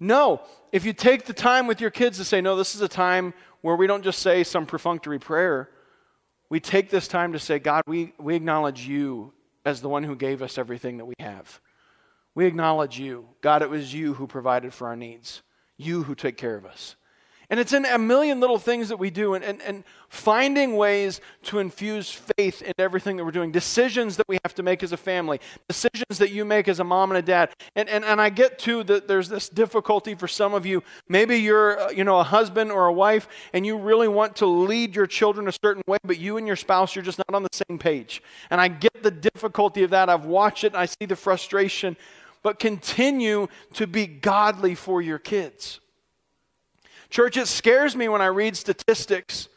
No. 0.00 0.40
If 0.72 0.86
you 0.86 0.94
take 0.94 1.26
the 1.26 1.34
time 1.34 1.66
with 1.66 1.82
your 1.82 1.90
kids 1.90 2.16
to 2.16 2.24
say, 2.24 2.40
no, 2.40 2.56
this 2.56 2.74
is 2.74 2.80
a 2.80 2.88
time 2.88 3.34
where 3.60 3.76
we 3.76 3.86
don't 3.86 4.02
just 4.02 4.20
say 4.20 4.42
some 4.42 4.64
perfunctory 4.64 5.18
prayer, 5.18 5.68
we 6.48 6.60
take 6.60 6.88
this 6.88 7.08
time 7.08 7.34
to 7.34 7.38
say, 7.38 7.58
God, 7.58 7.82
we, 7.86 8.14
we 8.18 8.36
acknowledge 8.36 8.88
you 8.88 9.34
as 9.66 9.82
the 9.82 9.90
one 9.90 10.02
who 10.02 10.16
gave 10.16 10.40
us 10.40 10.56
everything 10.56 10.96
that 10.96 11.04
we 11.04 11.14
have. 11.18 11.60
We 12.34 12.46
acknowledge 12.46 12.98
you. 12.98 13.28
God, 13.42 13.60
it 13.60 13.68
was 13.68 13.92
you 13.92 14.14
who 14.14 14.26
provided 14.26 14.72
for 14.72 14.88
our 14.88 14.96
needs, 14.96 15.42
you 15.76 16.04
who 16.04 16.14
took 16.14 16.38
care 16.38 16.56
of 16.56 16.64
us. 16.64 16.96
And 17.50 17.60
it's 17.60 17.72
in 17.72 17.84
a 17.84 17.98
million 17.98 18.40
little 18.40 18.58
things 18.58 18.88
that 18.88 18.98
we 18.98 19.10
do 19.10 19.34
and, 19.34 19.44
and, 19.44 19.60
and 19.62 19.84
finding 20.08 20.76
ways 20.76 21.20
to 21.44 21.58
infuse 21.58 22.10
faith 22.10 22.62
in 22.62 22.72
everything 22.78 23.16
that 23.16 23.24
we're 23.24 23.30
doing. 23.30 23.52
Decisions 23.52 24.16
that 24.16 24.28
we 24.28 24.38
have 24.44 24.54
to 24.54 24.62
make 24.62 24.82
as 24.82 24.92
a 24.92 24.96
family, 24.96 25.40
decisions 25.68 26.18
that 26.18 26.30
you 26.30 26.44
make 26.44 26.68
as 26.68 26.80
a 26.80 26.84
mom 26.84 27.10
and 27.10 27.18
a 27.18 27.22
dad. 27.22 27.50
And, 27.76 27.88
and, 27.88 28.04
and 28.04 28.20
I 28.20 28.30
get 28.30 28.58
to 28.60 28.82
that 28.84 29.08
there's 29.08 29.28
this 29.28 29.48
difficulty 29.48 30.14
for 30.14 30.28
some 30.28 30.54
of 30.54 30.64
you. 30.64 30.82
Maybe 31.08 31.36
you're 31.36 31.78
uh, 31.78 31.90
you 31.90 32.04
know, 32.04 32.18
a 32.18 32.24
husband 32.24 32.72
or 32.72 32.86
a 32.86 32.92
wife 32.92 33.28
and 33.52 33.66
you 33.66 33.76
really 33.76 34.08
want 34.08 34.36
to 34.36 34.46
lead 34.46 34.96
your 34.96 35.06
children 35.06 35.48
a 35.48 35.52
certain 35.52 35.82
way, 35.86 35.98
but 36.04 36.18
you 36.18 36.38
and 36.38 36.46
your 36.46 36.56
spouse, 36.56 36.94
you're 36.94 37.04
just 37.04 37.18
not 37.18 37.34
on 37.34 37.42
the 37.42 37.64
same 37.68 37.78
page. 37.78 38.22
And 38.50 38.60
I 38.60 38.68
get 38.68 39.02
the 39.02 39.10
difficulty 39.10 39.82
of 39.82 39.90
that. 39.90 40.08
I've 40.08 40.24
watched 40.24 40.64
it 40.64 40.68
and 40.68 40.76
I 40.76 40.86
see 40.86 41.06
the 41.06 41.16
frustration. 41.16 41.96
But 42.42 42.58
continue 42.58 43.48
to 43.72 43.86
be 43.86 44.06
godly 44.06 44.74
for 44.74 45.00
your 45.00 45.18
kids. 45.18 45.80
Church, 47.14 47.36
it 47.36 47.46
scares 47.46 47.94
me 47.94 48.08
when 48.08 48.20
I 48.20 48.26
read 48.26 48.56
statistics 48.56 49.48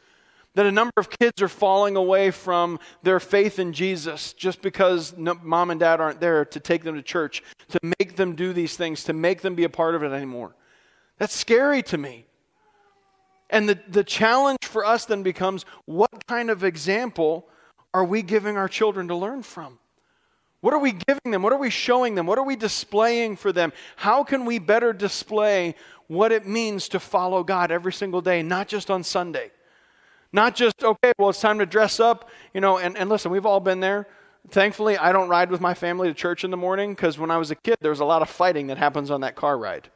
that 0.54 0.68
a 0.68 0.72
number 0.72 0.94
of 0.96 1.10
kids 1.10 1.42
are 1.42 1.48
falling 1.48 1.96
away 1.96 2.30
from 2.30 2.80
their 3.02 3.20
faith 3.20 3.58
in 3.58 3.74
Jesus 3.74 4.34
just 4.34 4.62
because 4.62 5.16
mom 5.18 5.72
and 5.72 5.80
dad 5.80 6.00
aren't 6.00 6.22
there 6.22 6.46
to 6.46 6.60
take 6.60 6.84
them 6.84 6.94
to 6.94 7.02
church, 7.02 7.42
to 7.70 7.80
make 7.98 8.16
them 8.16 8.36
do 8.36 8.54
these 8.54 8.78
things, 8.78 9.04
to 9.06 9.14
make 9.14 9.42
them 9.42 9.56
be 9.56 9.64
a 9.64 9.70
part 9.70 9.96
of 9.96 10.04
it 10.04 10.12
anymore. 10.12 10.56
That's 11.18 11.36
scary 11.36 11.82
to 11.82 11.98
me. 11.98 12.28
And 13.50 13.68
the, 13.68 13.80
the 13.88 14.04
challenge 14.04 14.60
for 14.62 14.86
us 14.86 15.06
then 15.06 15.24
becomes 15.24 15.66
what 15.86 16.28
kind 16.28 16.52
of 16.52 16.64
example 16.64 17.50
are 17.92 18.06
we 18.06 18.22
giving 18.22 18.56
our 18.56 18.70
children 18.70 19.08
to 19.08 19.16
learn 19.16 19.42
from? 19.42 19.80
What 20.68 20.74
are 20.74 20.80
we 20.80 20.92
giving 20.92 21.32
them? 21.32 21.44
What 21.44 21.54
are 21.54 21.58
we 21.58 21.70
showing 21.70 22.16
them? 22.16 22.26
What 22.26 22.38
are 22.38 22.44
we 22.44 22.58
displaying 22.58 23.38
for 23.38 23.54
them? 23.54 23.72
How 23.96 24.26
can 24.26 24.44
we 24.44 24.60
better 24.60 24.92
display 24.92 25.76
what 26.08 26.34
it 26.34 26.46
means 26.46 26.90
to 26.90 27.00
follow 27.00 27.42
God 27.42 27.72
every 27.72 27.94
single 27.94 28.20
day, 28.20 28.44
not 28.44 28.68
just 28.68 28.92
on 28.92 29.02
Sunday? 29.02 29.52
Not 30.34 30.56
just, 30.56 30.84
okay, 30.84 31.14
well, 31.18 31.30
it's 31.30 31.40
time 31.40 31.60
to 31.60 31.66
dress 31.66 32.02
up, 32.02 32.30
you 32.54 32.60
know, 32.60 32.80
and, 32.80 32.98
and 32.98 33.10
listen, 33.10 33.32
we've 33.32 33.46
all 33.46 33.62
been 33.62 33.80
there. 33.80 34.10
Thankfully, 34.50 34.98
I 34.98 35.14
don't 35.14 35.30
ride 35.30 35.52
with 35.52 35.62
my 35.62 35.74
family 35.74 36.10
to 36.10 36.14
church 36.14 36.44
in 36.44 36.52
the 36.52 36.58
morning 36.58 36.94
because 36.94 37.18
when 37.18 37.32
I 37.32 37.38
was 37.38 37.50
a 37.50 37.56
kid, 37.56 37.78
there 37.80 37.92
was 37.92 38.02
a 38.02 38.06
lot 38.06 38.22
of 38.22 38.30
fighting 38.30 38.68
that 38.68 38.78
happens 38.78 39.10
on 39.10 39.22
that 39.22 39.38
car 39.38 39.58
ride. 39.58 39.88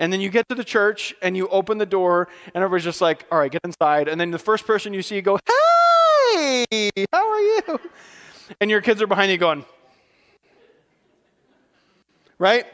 And 0.00 0.12
then 0.12 0.20
you 0.20 0.28
get 0.28 0.46
to 0.50 0.54
the 0.54 0.64
church 0.64 1.14
and 1.22 1.34
you 1.34 1.48
open 1.48 1.78
the 1.78 1.86
door, 1.86 2.28
and 2.54 2.56
everybody's 2.62 2.84
just 2.84 3.00
like, 3.00 3.24
all 3.32 3.38
right, 3.38 3.50
get 3.50 3.62
inside. 3.64 4.08
And 4.08 4.20
then 4.20 4.32
the 4.32 4.38
first 4.38 4.66
person 4.66 4.92
you 4.92 5.00
see, 5.00 5.14
you 5.14 5.22
go, 5.22 5.38
hey, 5.46 6.90
how 7.10 7.26
are 7.26 7.40
you? 7.40 7.80
And 8.60 8.70
your 8.70 8.82
kids 8.82 9.00
are 9.00 9.06
behind 9.06 9.32
you 9.32 9.38
going, 9.38 9.64
right? 12.38 12.66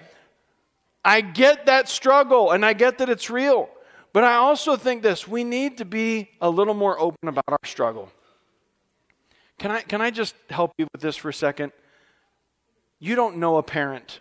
I 1.05 1.21
get 1.21 1.67
that 1.67 1.89
struggle 1.89 2.51
and 2.51 2.65
I 2.65 2.73
get 2.73 2.99
that 2.99 3.09
it's 3.09 3.31
real. 3.31 3.69
But 4.13 4.25
I 4.25 4.35
also 4.35 4.77
think 4.77 5.03
this 5.03 5.29
we 5.29 5.45
need 5.45 5.79
to 5.79 5.85
be 5.85 6.31
a 6.41 6.51
little 6.51 6.75
more 6.75 6.99
open 6.99 7.29
about 7.29 7.45
our 7.49 7.59
struggle. 7.65 8.11
Can 9.59 9.71
I, 9.71 9.83
can 9.83 10.01
I 10.01 10.11
just 10.11 10.35
help 10.49 10.73
you 10.79 10.87
with 10.93 11.03
this 11.03 11.17
for 11.17 11.29
a 11.29 11.35
second? 11.35 11.73
You 12.99 13.15
don't 13.15 13.37
know 13.37 13.57
a 13.57 13.63
parent 13.63 14.21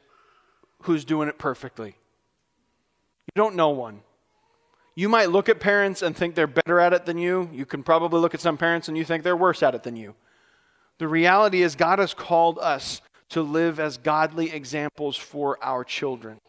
who's 0.83 1.05
doing 1.05 1.27
it 1.27 1.37
perfectly. 1.37 1.89
You 1.89 3.33
don't 3.35 3.55
know 3.55 3.69
one. 3.69 4.01
You 4.95 5.07
might 5.07 5.29
look 5.29 5.47
at 5.47 5.59
parents 5.59 6.01
and 6.01 6.15
think 6.15 6.35
they're 6.35 6.47
better 6.47 6.79
at 6.79 6.93
it 6.93 7.05
than 7.05 7.17
you. 7.17 7.49
You 7.53 7.65
can 7.65 7.83
probably 7.83 8.19
look 8.19 8.33
at 8.33 8.41
some 8.41 8.57
parents 8.57 8.89
and 8.89 8.97
you 8.97 9.05
think 9.05 9.23
they're 9.23 9.37
worse 9.37 9.63
at 9.63 9.75
it 9.75 9.83
than 9.83 9.95
you. 9.95 10.13
The 10.97 11.07
reality 11.07 11.61
is, 11.61 11.75
God 11.75 11.99
has 11.99 12.13
called 12.13 12.59
us 12.59 13.01
to 13.29 13.41
live 13.41 13.79
as 13.79 13.97
godly 13.97 14.51
examples 14.51 15.15
for 15.15 15.57
our 15.63 15.83
children. 15.83 16.39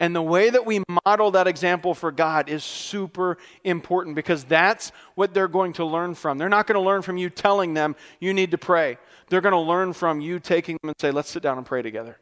And 0.00 0.14
the 0.14 0.22
way 0.22 0.48
that 0.48 0.64
we 0.64 0.82
model 1.04 1.32
that 1.32 1.48
example 1.48 1.92
for 1.92 2.12
God 2.12 2.48
is 2.48 2.62
super 2.62 3.36
important 3.64 4.14
because 4.14 4.44
that's 4.44 4.92
what 5.16 5.34
they're 5.34 5.48
going 5.48 5.72
to 5.74 5.84
learn 5.84 6.14
from. 6.14 6.38
They're 6.38 6.48
not 6.48 6.68
going 6.68 6.80
to 6.80 6.86
learn 6.86 7.02
from 7.02 7.16
you 7.16 7.30
telling 7.30 7.74
them 7.74 7.96
you 8.20 8.32
need 8.32 8.52
to 8.52 8.58
pray. 8.58 8.98
They're 9.28 9.40
going 9.40 9.52
to 9.52 9.58
learn 9.58 9.92
from 9.92 10.20
you 10.20 10.38
taking 10.38 10.78
them 10.80 10.90
and 10.90 11.00
say, 11.00 11.10
let's 11.10 11.30
sit 11.30 11.42
down 11.42 11.58
and 11.58 11.66
pray 11.66 11.82
together. 11.82 12.16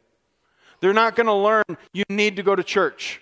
They're 0.79 0.93
not 0.93 1.15
going 1.15 1.27
to 1.27 1.33
learn 1.33 1.63
you 1.93 2.03
need 2.09 2.35
to 2.37 2.43
go 2.43 2.55
to 2.55 2.63
church. 2.63 3.21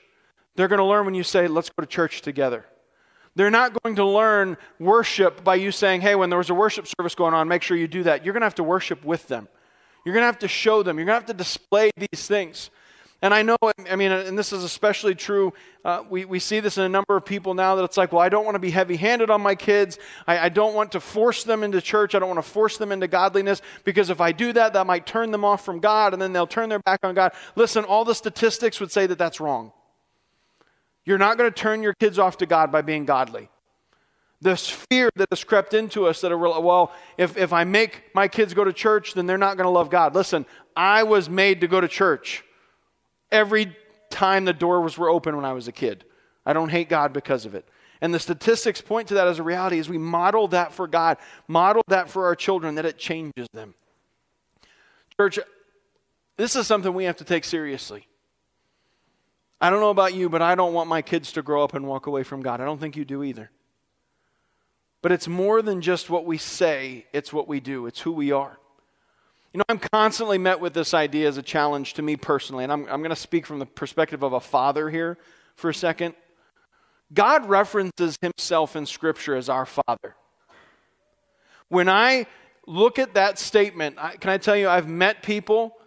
They're 0.56 0.70
going 0.70 0.80
to 0.80 0.86
learn 0.86 1.06
when 1.06 1.16
you 1.16 1.24
say, 1.24 1.48
let's 1.48 1.70
go 1.70 1.82
to 1.82 1.88
church 1.88 2.22
together. 2.22 2.66
They're 3.36 3.52
not 3.52 3.76
going 3.84 3.98
to 3.98 4.06
learn 4.06 4.56
worship 4.80 5.44
by 5.44 5.56
you 5.56 5.72
saying, 5.72 6.00
hey, 6.00 6.16
when 6.16 6.30
there 6.30 6.38
was 6.38 6.50
a 6.50 6.54
worship 6.54 6.88
service 6.88 7.14
going 7.14 7.34
on, 7.34 7.50
make 7.50 7.62
sure 7.62 7.76
you 7.76 7.90
do 7.90 8.04
that. 8.04 8.24
You're 8.24 8.34
going 8.34 8.42
to 8.42 8.46
have 8.46 8.56
to 8.56 8.64
worship 8.64 9.04
with 9.04 9.28
them. 9.28 9.50
You're 10.06 10.14
going 10.14 10.22
to 10.22 10.28
have 10.28 10.40
to 10.40 10.48
show 10.48 10.84
them. 10.84 10.98
You're 10.98 11.06
going 11.06 11.20
to 11.20 11.28
have 11.28 11.36
to 11.36 11.44
display 11.44 11.92
these 11.98 12.28
things. 12.28 12.70
And 13.22 13.34
I 13.34 13.42
know, 13.42 13.58
I 13.90 13.96
mean, 13.96 14.12
and 14.12 14.38
this 14.38 14.54
is 14.54 14.64
especially 14.64 15.16
true, 15.16 15.52
uh, 15.84 16.04
we, 16.08 16.26
we 16.26 16.38
see 16.38 16.60
this 16.60 16.78
in 16.78 16.84
a 16.84 16.90
number 16.90 17.18
of 17.18 17.26
people 17.26 17.56
now 17.56 17.76
that 17.76 17.84
it's 17.84 17.98
like, 17.98 18.12
well, 18.12 18.22
I 18.22 18.30
don't 18.30 18.46
want 18.46 18.54
to 18.54 18.60
be 18.60 18.70
heavy 18.70 18.98
handed 18.98 19.32
on 19.32 19.42
my 19.42 19.56
kids. 19.56 19.98
I, 20.28 20.38
I 20.38 20.50
don't 20.50 20.76
want 20.76 20.92
to 20.92 21.00
force 21.00 21.44
them 21.44 21.64
into 21.64 21.82
church. 21.82 22.14
I 22.14 22.20
don't 22.20 22.28
want 22.28 22.44
to 22.44 22.50
force 22.50 22.78
them 22.78 22.92
into 22.92 23.08
godliness 23.08 23.64
because 23.84 24.12
if 24.12 24.22
I 24.22 24.32
do 24.32 24.54
that, 24.54 24.74
that 24.74 24.86
might 24.86 25.08
turn 25.08 25.32
them 25.32 25.44
off 25.44 25.66
from 25.66 25.80
God 25.80 26.14
and 26.14 26.22
then 26.22 26.34
they'll 26.34 26.46
turn 26.46 26.70
their 26.70 26.80
back 26.80 27.00
on 27.04 27.16
God. 27.16 27.32
Listen, 27.56 27.84
all 27.84 28.06
the 28.06 28.14
statistics 28.14 28.80
would 28.80 28.92
say 28.92 29.08
that 29.08 29.18
that's 29.18 29.40
wrong. 29.40 29.72
You're 31.06 31.18
not 31.18 31.38
going 31.38 31.52
to 31.52 31.56
turn 31.56 31.82
your 31.82 31.94
kids 31.94 32.20
off 32.20 32.38
to 32.38 32.46
God 32.46 32.72
by 32.72 32.82
being 32.82 33.06
godly. 33.06 33.50
This 34.42 34.70
fear 34.70 35.10
that 35.16 35.30
has 35.32 35.44
crept 35.44 35.74
into 35.74 36.06
us 36.06 36.22
that, 36.22 36.32
are, 36.32 36.38
well, 36.38 36.94
if, 37.18 37.38
if 37.38 37.54
I 37.54 37.64
make 37.64 38.04
my 38.14 38.28
kids 38.28 38.54
go 38.54 38.64
to 38.64 38.74
church, 38.74 39.14
then 39.14 39.26
they're 39.26 39.38
not 39.38 39.58
going 39.58 39.66
to 39.66 39.72
love 39.72 39.90
God. 39.90 40.14
Listen, 40.14 40.46
I 40.76 41.04
was 41.04 41.30
made 41.30 41.62
to 41.62 41.68
go 41.68 41.80
to 41.80 41.88
church 41.88 42.44
every 43.32 43.76
time 44.10 44.46
the 44.46 44.54
doors 44.54 44.98
were 44.98 45.10
open 45.10 45.36
when 45.36 45.46
I 45.46 45.54
was 45.54 45.68
a 45.68 45.72
kid. 45.72 46.04
I 46.46 46.54
don't 46.54 46.70
hate 46.70 46.90
God 46.90 47.14
because 47.14 47.46
of 47.46 47.56
it. 47.56 47.68
And 48.02 48.14
the 48.14 48.20
statistics 48.20 48.82
point 48.82 49.08
to 49.08 49.16
that 49.16 49.28
as 49.28 49.40
a 49.40 49.44
reality 49.44 49.80
as 49.80 49.90
we 49.90 49.98
model 49.98 50.48
that 50.50 50.74
for 50.74 50.88
God, 50.88 51.18
model 51.48 51.84
that 51.88 52.10
for 52.10 52.26
our 52.26 52.36
children, 52.36 52.76
that 52.76 52.86
it 52.86 52.98
changes 52.98 53.48
them. 53.54 53.74
Church, 55.18 55.40
this 56.38 56.56
is 56.56 56.68
something 56.68 56.94
we 56.94 57.06
have 57.06 57.18
to 57.18 57.24
take 57.24 57.46
seriously. 57.46 58.08
I 59.62 59.70
don't 59.70 59.80
know 59.80 59.90
about 59.90 60.14
you, 60.14 60.30
but 60.30 60.42
I 60.42 60.56
don't 60.56 60.74
want 60.74 60.90
my 60.90 61.02
kids 61.02 61.32
to 61.34 61.42
grow 61.42 61.64
up 61.64 61.74
and 61.74 61.88
walk 61.88 62.08
away 62.08 62.24
from 62.24 62.42
God. 62.42 62.60
I 62.60 62.66
don't 62.66 62.80
think 62.80 62.98
you 62.98 63.06
do 63.06 63.24
either. 63.24 63.50
But 65.06 65.12
it's 65.12 65.28
more 65.28 65.62
than 65.62 65.82
just 65.82 66.10
what 66.10 66.26
we 66.26 66.40
say, 66.40 67.06
it's 67.14 67.32
what 67.32 67.48
we 67.48 67.60
do, 67.60 67.86
it's 67.86 68.00
who 68.00 68.12
we 68.12 68.32
are. 68.32 68.58
You 69.54 69.60
know, 69.60 69.66
I'm 69.70 69.78
constantly 69.78 70.40
met 70.40 70.60
with 70.60 70.74
this 70.74 70.96
idea 70.96 71.28
as 71.28 71.38
a 71.38 71.44
challenge 71.44 71.94
to 71.94 72.02
me 72.02 72.16
personally, 72.16 72.64
and 72.64 72.74
I'm, 72.74 72.88
I'm 72.90 73.02
going 73.02 73.12
to 73.12 73.16
speak 73.16 73.46
from 73.46 73.60
the 73.60 73.68
perspective 73.68 74.24
of 74.24 74.34
a 74.34 74.40
father 74.40 74.90
here 74.90 75.20
for 75.58 75.70
a 75.70 75.76
second. 75.76 76.16
God 77.14 77.48
references 77.48 78.18
himself 78.20 78.76
in 78.76 78.88
Scripture 78.88 79.36
as 79.36 79.48
our 79.48 79.68
Father. 79.68 80.16
When 81.70 81.88
I 81.88 82.26
look 82.66 82.98
at 82.98 83.14
that 83.14 83.38
statement, 83.38 83.98
I, 84.00 84.16
can 84.16 84.32
I 84.32 84.40
tell 84.40 84.58
you, 84.58 84.68
I've 84.68 84.90
met 84.90 85.22
people 85.22 85.78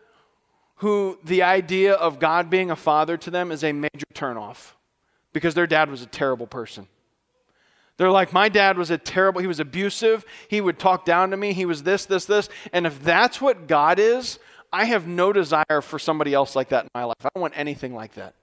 who 0.76 1.18
the 1.24 1.42
idea 1.42 1.94
of 1.94 2.20
God 2.20 2.50
being 2.50 2.70
a 2.70 2.76
father 2.76 3.16
to 3.16 3.32
them 3.32 3.50
is 3.50 3.64
a 3.64 3.72
major 3.72 4.06
turnoff 4.14 4.74
because 5.32 5.54
their 5.54 5.66
dad 5.66 5.90
was 5.90 6.02
a 6.02 6.06
terrible 6.06 6.46
person. 6.46 6.86
They're 7.98 8.10
like, 8.10 8.32
my 8.32 8.48
dad 8.48 8.78
was 8.78 8.90
a 8.90 8.96
terrible, 8.96 9.40
he 9.40 9.46
was 9.48 9.60
abusive. 9.60 10.24
He 10.48 10.60
would 10.60 10.78
talk 10.78 11.04
down 11.04 11.30
to 11.32 11.36
me. 11.36 11.52
He 11.52 11.66
was 11.66 11.82
this, 11.82 12.06
this, 12.06 12.24
this. 12.24 12.48
And 12.72 12.86
if 12.86 13.02
that's 13.02 13.40
what 13.40 13.66
God 13.66 13.98
is, 13.98 14.38
I 14.72 14.84
have 14.84 15.06
no 15.06 15.32
desire 15.32 15.80
for 15.82 15.98
somebody 15.98 16.32
else 16.32 16.54
like 16.54 16.68
that 16.68 16.84
in 16.84 16.90
my 16.94 17.04
life. 17.04 17.16
I 17.24 17.28
don't 17.34 17.42
want 17.42 17.58
anything 17.58 17.94
like 17.94 18.14
that. 18.14 18.34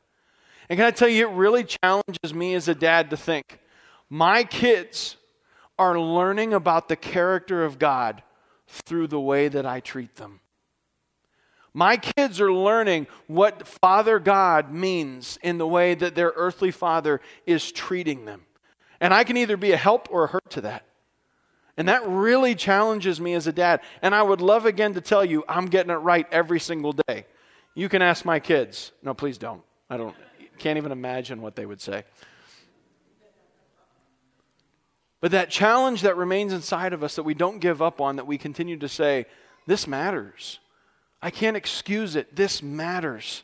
And 0.70 0.78
can 0.78 0.86
I 0.86 0.92
tell 0.92 1.08
you, 1.08 1.30
it 1.30 1.34
really 1.34 1.64
challenges 1.64 2.34
me 2.34 2.54
as 2.54 2.68
a 2.68 2.76
dad 2.76 3.10
to 3.12 3.18
think 3.18 3.60
my 4.10 4.44
kids 4.44 5.16
are 5.80 6.00
learning 6.00 6.54
about 6.54 6.90
the 6.90 6.96
character 6.96 7.64
of 7.64 7.80
God 7.80 8.24
through 8.68 9.08
the 9.08 9.20
way 9.20 9.48
that 9.48 9.66
I 9.66 9.80
treat 9.80 10.16
them. 10.16 10.42
My 11.74 11.98
kids 11.98 12.40
are 12.40 12.54
learning 12.54 13.08
what 13.28 13.68
Father 13.68 14.20
God 14.20 14.72
means 14.72 15.38
in 15.44 15.58
the 15.58 15.68
way 15.68 15.94
that 15.94 16.16
their 16.16 16.32
earthly 16.36 16.72
father 16.72 17.22
is 17.46 17.72
treating 17.72 18.26
them. 18.26 18.44
And 19.00 19.14
I 19.14 19.24
can 19.24 19.38
either 19.38 19.58
be 19.58 19.72
a 19.72 19.78
help 19.78 20.08
or 20.12 20.26
a 20.26 20.28
hurt 20.28 20.50
to 20.52 20.62
that. 20.62 20.86
And 21.78 21.90
that 21.90 22.08
really 22.08 22.56
challenges 22.56 23.20
me 23.20 23.34
as 23.34 23.48
a 23.48 23.52
dad. 23.52 23.82
And 24.02 24.16
I 24.16 24.24
would 24.24 24.42
love 24.42 24.66
again 24.66 24.94
to 24.94 25.02
tell 25.02 25.26
you 25.26 25.44
I'm 25.48 25.66
getting 25.66 25.92
it 25.92 25.96
right 25.96 26.26
every 26.32 26.60
single 26.60 26.94
day. 26.94 27.26
You 27.74 27.90
can 27.90 28.02
ask 28.02 28.24
my 28.24 28.40
kids. 28.40 28.94
No, 29.04 29.14
please 29.14 29.38
don't. 29.38 29.62
I 29.90 29.98
don't 29.98 30.16
can't 30.58 30.78
even 30.78 30.92
imagine 30.92 31.42
what 31.42 31.56
they 31.56 31.66
would 31.66 31.82
say. 31.82 32.04
But 35.22 35.32
that 35.32 35.50
challenge 35.50 36.02
that 36.02 36.18
remains 36.18 36.54
inside 36.54 36.94
of 36.94 37.04
us 37.04 37.16
that 37.16 37.24
we 37.24 37.34
don't 37.34 37.60
give 37.60 37.82
up 37.82 38.00
on, 38.00 38.18
that 38.18 38.28
we 38.28 38.38
continue 38.38 38.78
to 38.78 38.88
say, 38.88 39.26
this 39.66 39.88
matters. 39.88 40.60
I 41.22 41.32
can't 41.32 41.58
excuse 41.58 42.16
it. 42.16 42.36
This 42.36 42.62
matters. 42.62 43.44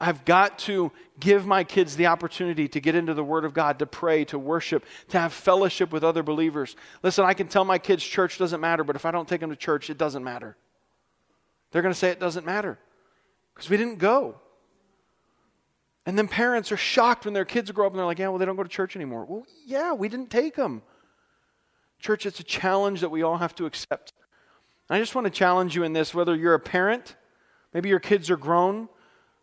I've 0.00 0.24
got 0.24 0.58
to 0.60 0.92
give 1.18 1.44
my 1.44 1.64
kids 1.64 1.96
the 1.96 2.06
opportunity 2.06 2.68
to 2.68 2.80
get 2.80 2.94
into 2.94 3.14
the 3.14 3.24
Word 3.24 3.44
of 3.44 3.52
God, 3.52 3.80
to 3.80 3.86
pray, 3.86 4.24
to 4.26 4.38
worship, 4.38 4.84
to 5.08 5.18
have 5.18 5.32
fellowship 5.32 5.92
with 5.92 6.04
other 6.04 6.22
believers. 6.22 6.76
Listen, 7.02 7.24
I 7.24 7.34
can 7.34 7.48
tell 7.48 7.64
my 7.64 7.78
kids 7.78 8.04
church 8.04 8.38
doesn't 8.38 8.60
matter, 8.60 8.84
but 8.84 8.94
if 8.94 9.04
I 9.04 9.10
don't 9.10 9.26
take 9.26 9.40
them 9.40 9.50
to 9.50 9.56
church, 9.56 9.90
it 9.90 9.98
doesn't 9.98 10.22
matter. 10.22 10.56
They're 11.72 11.82
going 11.82 11.92
to 11.92 11.98
say 11.98 12.10
it 12.10 12.20
doesn't 12.20 12.46
matter 12.46 12.78
because 13.54 13.68
we 13.68 13.76
didn't 13.76 13.98
go. 13.98 14.36
And 16.06 16.16
then 16.16 16.28
parents 16.28 16.70
are 16.70 16.76
shocked 16.76 17.24
when 17.24 17.34
their 17.34 17.44
kids 17.44 17.70
grow 17.72 17.86
up 17.86 17.92
and 17.92 17.98
they're 17.98 18.06
like, 18.06 18.20
yeah, 18.20 18.28
well, 18.28 18.38
they 18.38 18.46
don't 18.46 18.56
go 18.56 18.62
to 18.62 18.68
church 18.68 18.94
anymore. 18.94 19.26
Well, 19.28 19.46
yeah, 19.66 19.92
we 19.92 20.08
didn't 20.08 20.30
take 20.30 20.54
them. 20.54 20.82
Church, 21.98 22.24
it's 22.24 22.38
a 22.38 22.44
challenge 22.44 23.00
that 23.00 23.10
we 23.10 23.22
all 23.22 23.36
have 23.36 23.54
to 23.56 23.66
accept. 23.66 24.12
I 24.88 25.00
just 25.00 25.14
want 25.14 25.26
to 25.26 25.30
challenge 25.30 25.74
you 25.74 25.82
in 25.82 25.92
this 25.92 26.14
whether 26.14 26.34
you're 26.34 26.54
a 26.54 26.60
parent, 26.60 27.16
maybe 27.74 27.88
your 27.88 27.98
kids 27.98 28.30
are 28.30 28.36
grown 28.36 28.88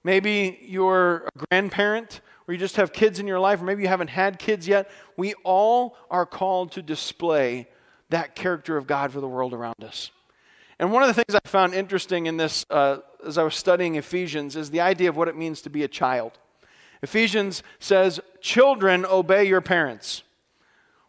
Maybe 0.06 0.60
you're 0.62 1.28
a 1.36 1.46
grandparent 1.50 2.22
or 2.48 2.54
you 2.54 2.60
just 2.60 2.76
have 2.76 2.94
kids 2.94 3.20
in 3.20 3.26
your 3.26 3.40
life, 3.40 3.60
or 3.60 3.64
maybe 3.64 3.82
you 3.82 3.88
haven't 3.88 4.12
had 4.12 4.38
kids 4.38 4.68
yet. 4.68 4.92
We 5.18 5.34
all 5.44 5.98
are 6.12 6.28
called 6.28 6.74
to 6.74 6.84
display 6.84 7.68
that 8.10 8.36
character 8.36 8.78
of 8.78 8.86
God 8.86 9.12
for 9.12 9.20
the 9.20 9.28
world 9.28 9.52
around 9.52 9.84
us. 9.84 10.12
And 10.78 10.92
one 10.92 11.02
of 11.02 11.08
the 11.08 11.16
things 11.16 11.34
I 11.34 11.48
found 11.48 11.74
interesting 11.74 12.28
in 12.28 12.38
this, 12.38 12.68
uh, 12.70 12.98
as 13.26 13.40
I 13.40 13.44
was 13.44 13.56
studying 13.56 13.96
Ephesians, 13.96 14.56
is 14.56 14.70
the 14.70 14.82
idea 14.82 15.10
of 15.10 15.18
what 15.18 15.28
it 15.28 15.36
means 15.36 15.60
to 15.64 15.72
be 15.72 15.82
a 15.82 15.88
child. 15.88 16.34
Ephesians 17.02 17.64
says, 17.80 18.20
Children, 18.42 19.08
obey 19.08 19.46
your 19.46 19.62
parents. 19.62 20.22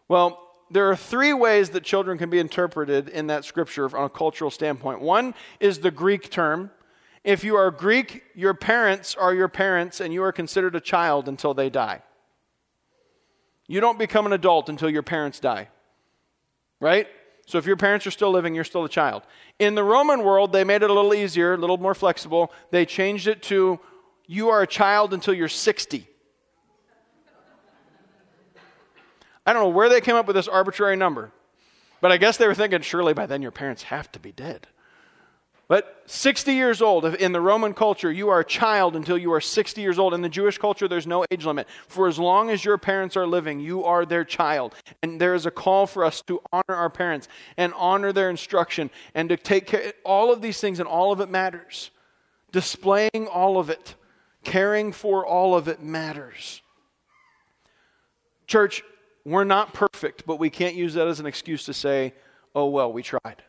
Well, 0.07 0.41
there 0.71 0.89
are 0.89 0.95
three 0.95 1.33
ways 1.33 1.69
that 1.69 1.83
children 1.83 2.17
can 2.17 2.31
be 2.31 2.39
interpreted 2.39 3.09
in 3.09 3.27
that 3.27 3.45
scripture 3.45 3.89
from 3.89 4.05
a 4.05 4.09
cultural 4.09 4.49
standpoint. 4.49 5.01
One 5.01 5.35
is 5.59 5.77
the 5.77 5.91
Greek 5.91 6.31
term, 6.31 6.71
if 7.23 7.43
you 7.43 7.55
are 7.55 7.71
Greek, 7.71 8.23
your 8.35 8.53
parents 8.53 9.15
are 9.15 9.33
your 9.33 9.47
parents, 9.47 9.99
and 9.99 10.13
you 10.13 10.23
are 10.23 10.31
considered 10.31 10.75
a 10.75 10.79
child 10.79 11.27
until 11.27 11.53
they 11.53 11.69
die. 11.69 12.01
You 13.67 13.81
don't 13.81 13.99
become 13.99 14.25
an 14.25 14.33
adult 14.33 14.69
until 14.69 14.89
your 14.89 15.03
parents 15.03 15.39
die. 15.39 15.69
Right? 16.79 17.07
So 17.47 17.57
if 17.57 17.65
your 17.65 17.77
parents 17.77 18.05
are 18.05 18.11
still 18.11 18.31
living, 18.31 18.55
you're 18.55 18.63
still 18.63 18.83
a 18.83 18.89
child. 18.89 19.23
In 19.57 19.75
the 19.75 19.83
Roman 19.83 20.23
world, 20.23 20.51
they 20.51 20.63
made 20.63 20.83
it 20.83 20.89
a 20.89 20.93
little 20.93 21.13
easier, 21.13 21.53
a 21.53 21.57
little 21.57 21.77
more 21.77 21.95
flexible. 21.95 22.51
They 22.71 22.85
changed 22.85 23.27
it 23.27 23.41
to 23.43 23.79
you 24.27 24.49
are 24.49 24.61
a 24.61 24.67
child 24.67 25.13
until 25.13 25.33
you're 25.33 25.47
60. 25.47 26.05
I 29.45 29.53
don't 29.53 29.63
know 29.63 29.69
where 29.69 29.87
they 29.87 30.01
came 30.01 30.15
up 30.15 30.27
with 30.27 30.35
this 30.35 30.49
arbitrary 30.49 30.97
number, 30.97 31.31
but 32.01 32.11
I 32.11 32.17
guess 32.17 32.35
they 32.35 32.47
were 32.47 32.53
thinking 32.53 32.81
surely 32.81 33.13
by 33.13 33.25
then 33.25 33.41
your 33.41 33.51
parents 33.51 33.83
have 33.83 34.11
to 34.11 34.19
be 34.19 34.33
dead. 34.33 34.67
But 35.69 36.01
60 36.05 36.53
years 36.53 36.81
old, 36.81 37.03
in 37.03 37.33
the 37.33 37.41
Roman 37.41 37.73
culture, 37.73 38.09
you 38.09 38.29
are 38.29 38.39
a 38.39 38.45
child 38.45 38.95
until 38.95 39.17
you 39.17 39.33
are 39.33 39.41
60 39.41 39.81
years 39.81 39.99
old. 39.99 40.13
In 40.13 40.21
the 40.21 40.29
Jewish 40.29 40.57
culture, 40.57 40.87
there's 40.87 41.05
no 41.05 41.25
age 41.29 41.45
limit. 41.45 41.67
For 41.89 42.07
as 42.07 42.17
long 42.17 42.49
as 42.49 42.63
your 42.63 42.77
parents 42.77 43.17
are 43.17 43.27
living, 43.27 43.59
you 43.59 43.83
are 43.83 44.05
their 44.05 44.23
child. 44.23 44.75
And 45.03 45.19
there 45.19 45.33
is 45.33 45.45
a 45.45 45.51
call 45.51 45.85
for 45.85 46.05
us 46.05 46.21
to 46.23 46.39
honor 46.53 46.75
our 46.75 46.89
parents 46.89 47.27
and 47.57 47.73
honor 47.75 48.13
their 48.13 48.29
instruction 48.29 48.89
and 49.13 49.27
to 49.27 49.35
take 49.35 49.67
care. 49.67 49.91
All 50.05 50.31
of 50.31 50.41
these 50.41 50.61
things 50.61 50.79
and 50.79 50.87
all 50.87 51.11
of 51.11 51.19
it 51.19 51.29
matters. 51.29 51.91
Displaying 52.53 53.27
all 53.29 53.59
of 53.59 53.69
it, 53.69 53.95
caring 54.45 54.93
for 54.93 55.25
all 55.25 55.53
of 55.53 55.67
it 55.67 55.81
matters. 55.81 56.61
Church, 58.45 58.83
we're 59.25 59.43
not 59.43 59.73
perfect, 59.73 60.25
but 60.25 60.39
we 60.39 60.49
can't 60.49 60.75
use 60.75 60.93
that 60.93 61.09
as 61.09 61.19
an 61.19 61.25
excuse 61.25 61.65
to 61.65 61.73
say, 61.73 62.13
oh, 62.55 62.67
well, 62.67 62.93
we 62.93 63.03
tried. 63.03 63.43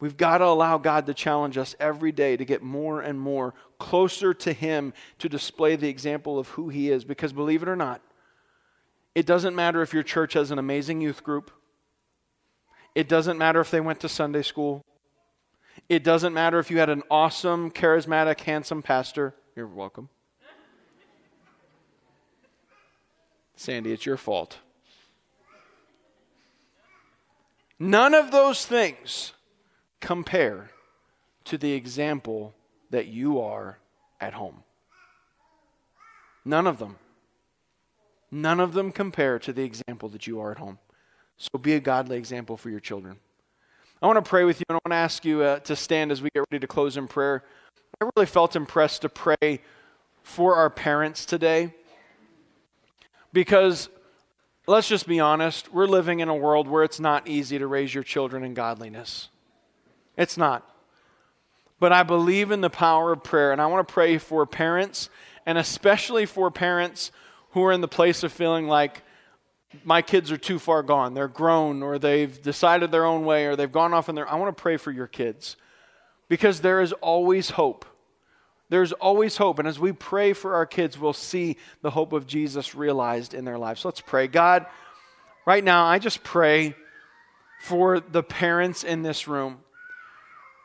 We've 0.00 0.16
got 0.16 0.38
to 0.38 0.46
allow 0.46 0.78
God 0.78 1.06
to 1.06 1.14
challenge 1.14 1.58
us 1.58 1.76
every 1.78 2.10
day 2.10 2.36
to 2.36 2.44
get 2.44 2.62
more 2.62 3.02
and 3.02 3.20
more 3.20 3.54
closer 3.78 4.32
to 4.32 4.52
Him 4.52 4.94
to 5.18 5.28
display 5.28 5.76
the 5.76 5.88
example 5.88 6.38
of 6.38 6.48
who 6.48 6.70
He 6.70 6.90
is. 6.90 7.04
Because 7.04 7.34
believe 7.34 7.62
it 7.62 7.68
or 7.68 7.76
not, 7.76 8.00
it 9.14 9.26
doesn't 9.26 9.54
matter 9.54 9.82
if 9.82 9.92
your 9.92 10.02
church 10.02 10.32
has 10.32 10.50
an 10.50 10.58
amazing 10.58 11.02
youth 11.02 11.22
group, 11.22 11.50
it 12.94 13.08
doesn't 13.08 13.38
matter 13.38 13.60
if 13.60 13.70
they 13.70 13.80
went 13.80 14.00
to 14.00 14.08
Sunday 14.08 14.42
school, 14.42 14.82
it 15.88 16.02
doesn't 16.02 16.32
matter 16.32 16.58
if 16.58 16.70
you 16.70 16.78
had 16.78 16.88
an 16.88 17.02
awesome, 17.10 17.70
charismatic, 17.70 18.40
handsome 18.40 18.82
pastor. 18.82 19.34
You're 19.54 19.66
welcome. 19.66 20.08
Sandy, 23.56 23.92
it's 23.92 24.06
your 24.06 24.16
fault. 24.16 24.56
None 27.78 28.14
of 28.14 28.30
those 28.30 28.64
things 28.64 29.32
compare 30.00 30.70
to 31.44 31.58
the 31.58 31.72
example 31.72 32.54
that 32.90 33.06
you 33.06 33.40
are 33.40 33.78
at 34.20 34.34
home. 34.34 34.62
None 36.44 36.66
of 36.66 36.78
them. 36.78 36.96
None 38.30 38.60
of 38.60 38.72
them 38.74 38.92
compare 38.92 39.38
to 39.38 39.52
the 39.52 39.62
example 39.62 40.08
that 40.10 40.26
you 40.26 40.40
are 40.40 40.52
at 40.52 40.58
home. 40.58 40.78
So 41.36 41.58
be 41.58 41.74
a 41.74 41.80
godly 41.80 42.16
example 42.16 42.56
for 42.56 42.70
your 42.70 42.80
children. 42.80 43.18
I 44.02 44.06
want 44.06 44.22
to 44.22 44.28
pray 44.28 44.44
with 44.44 44.60
you 44.60 44.64
and 44.68 44.76
I 44.76 44.80
want 44.88 44.92
to 44.92 44.96
ask 44.96 45.24
you 45.24 45.42
uh, 45.42 45.58
to 45.60 45.76
stand 45.76 46.10
as 46.10 46.22
we 46.22 46.30
get 46.34 46.44
ready 46.50 46.60
to 46.60 46.66
close 46.66 46.96
in 46.96 47.06
prayer. 47.06 47.44
I 48.00 48.08
really 48.16 48.26
felt 48.26 48.56
impressed 48.56 49.02
to 49.02 49.08
pray 49.08 49.60
for 50.22 50.56
our 50.56 50.70
parents 50.70 51.26
today 51.26 51.74
because 53.32 53.88
let's 54.66 54.88
just 54.88 55.06
be 55.06 55.20
honest, 55.20 55.72
we're 55.72 55.86
living 55.86 56.20
in 56.20 56.28
a 56.28 56.34
world 56.34 56.68
where 56.68 56.82
it's 56.82 57.00
not 57.00 57.28
easy 57.28 57.58
to 57.58 57.66
raise 57.66 57.94
your 57.94 58.04
children 58.04 58.44
in 58.44 58.54
godliness. 58.54 59.28
It's 60.16 60.36
not. 60.36 60.66
But 61.78 61.92
I 61.92 62.02
believe 62.02 62.50
in 62.50 62.60
the 62.60 62.70
power 62.70 63.12
of 63.12 63.22
prayer, 63.22 63.52
and 63.52 63.60
I 63.60 63.66
want 63.66 63.86
to 63.86 63.92
pray 63.92 64.18
for 64.18 64.44
parents, 64.46 65.08
and 65.46 65.56
especially 65.56 66.26
for 66.26 66.50
parents 66.50 67.10
who 67.52 67.64
are 67.64 67.72
in 67.72 67.80
the 67.80 67.88
place 67.88 68.22
of 68.22 68.32
feeling 68.32 68.68
like 68.68 69.02
my 69.84 70.02
kids 70.02 70.30
are 70.30 70.36
too 70.36 70.58
far 70.58 70.82
gone. 70.82 71.14
They're 71.14 71.28
grown, 71.28 71.82
or 71.82 71.98
they've 71.98 72.40
decided 72.42 72.90
their 72.90 73.04
own 73.04 73.24
way, 73.24 73.46
or 73.46 73.56
they've 73.56 73.70
gone 73.70 73.94
off 73.94 74.08
in 74.08 74.14
their. 74.14 74.28
I 74.28 74.36
want 74.36 74.56
to 74.56 74.62
pray 74.62 74.76
for 74.76 74.90
your 74.90 75.06
kids 75.06 75.56
because 76.28 76.60
there 76.60 76.80
is 76.80 76.92
always 76.94 77.50
hope. 77.50 77.86
There's 78.68 78.92
always 78.92 79.36
hope. 79.36 79.58
And 79.58 79.66
as 79.66 79.78
we 79.78 79.92
pray 79.92 80.32
for 80.32 80.54
our 80.54 80.66
kids, 80.66 80.98
we'll 80.98 81.12
see 81.12 81.56
the 81.82 81.90
hope 81.90 82.12
of 82.12 82.26
Jesus 82.26 82.74
realized 82.74 83.34
in 83.34 83.44
their 83.44 83.58
lives. 83.58 83.84
Let's 83.84 84.00
pray. 84.00 84.28
God, 84.28 84.66
right 85.44 85.62
now, 85.62 85.84
I 85.86 85.98
just 85.98 86.22
pray 86.22 86.76
for 87.60 88.00
the 88.00 88.22
parents 88.22 88.84
in 88.84 89.02
this 89.02 89.26
room. 89.26 89.58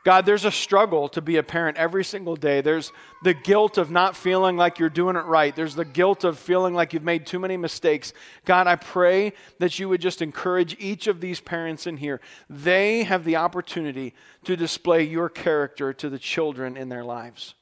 God, 0.06 0.24
there's 0.24 0.44
a 0.44 0.52
struggle 0.52 1.08
to 1.08 1.20
be 1.20 1.36
a 1.36 1.42
parent 1.42 1.78
every 1.78 2.04
single 2.04 2.36
day. 2.36 2.60
There's 2.60 2.92
the 3.24 3.34
guilt 3.34 3.76
of 3.76 3.90
not 3.90 4.14
feeling 4.14 4.56
like 4.56 4.78
you're 4.78 4.88
doing 4.88 5.16
it 5.16 5.24
right. 5.24 5.54
There's 5.56 5.74
the 5.74 5.84
guilt 5.84 6.22
of 6.22 6.38
feeling 6.38 6.74
like 6.74 6.92
you've 6.92 7.02
made 7.02 7.26
too 7.26 7.40
many 7.40 7.56
mistakes. 7.56 8.12
God, 8.44 8.68
I 8.68 8.76
pray 8.76 9.32
that 9.58 9.80
you 9.80 9.88
would 9.88 10.00
just 10.00 10.22
encourage 10.22 10.76
each 10.78 11.08
of 11.08 11.20
these 11.20 11.40
parents 11.40 11.88
in 11.88 11.96
here. 11.96 12.20
They 12.48 13.02
have 13.02 13.24
the 13.24 13.34
opportunity 13.34 14.14
to 14.44 14.56
display 14.56 15.02
your 15.02 15.28
character 15.28 15.92
to 15.94 16.08
the 16.08 16.20
children 16.20 16.76
in 16.76 16.88
their 16.88 17.02
lives. 17.02 17.56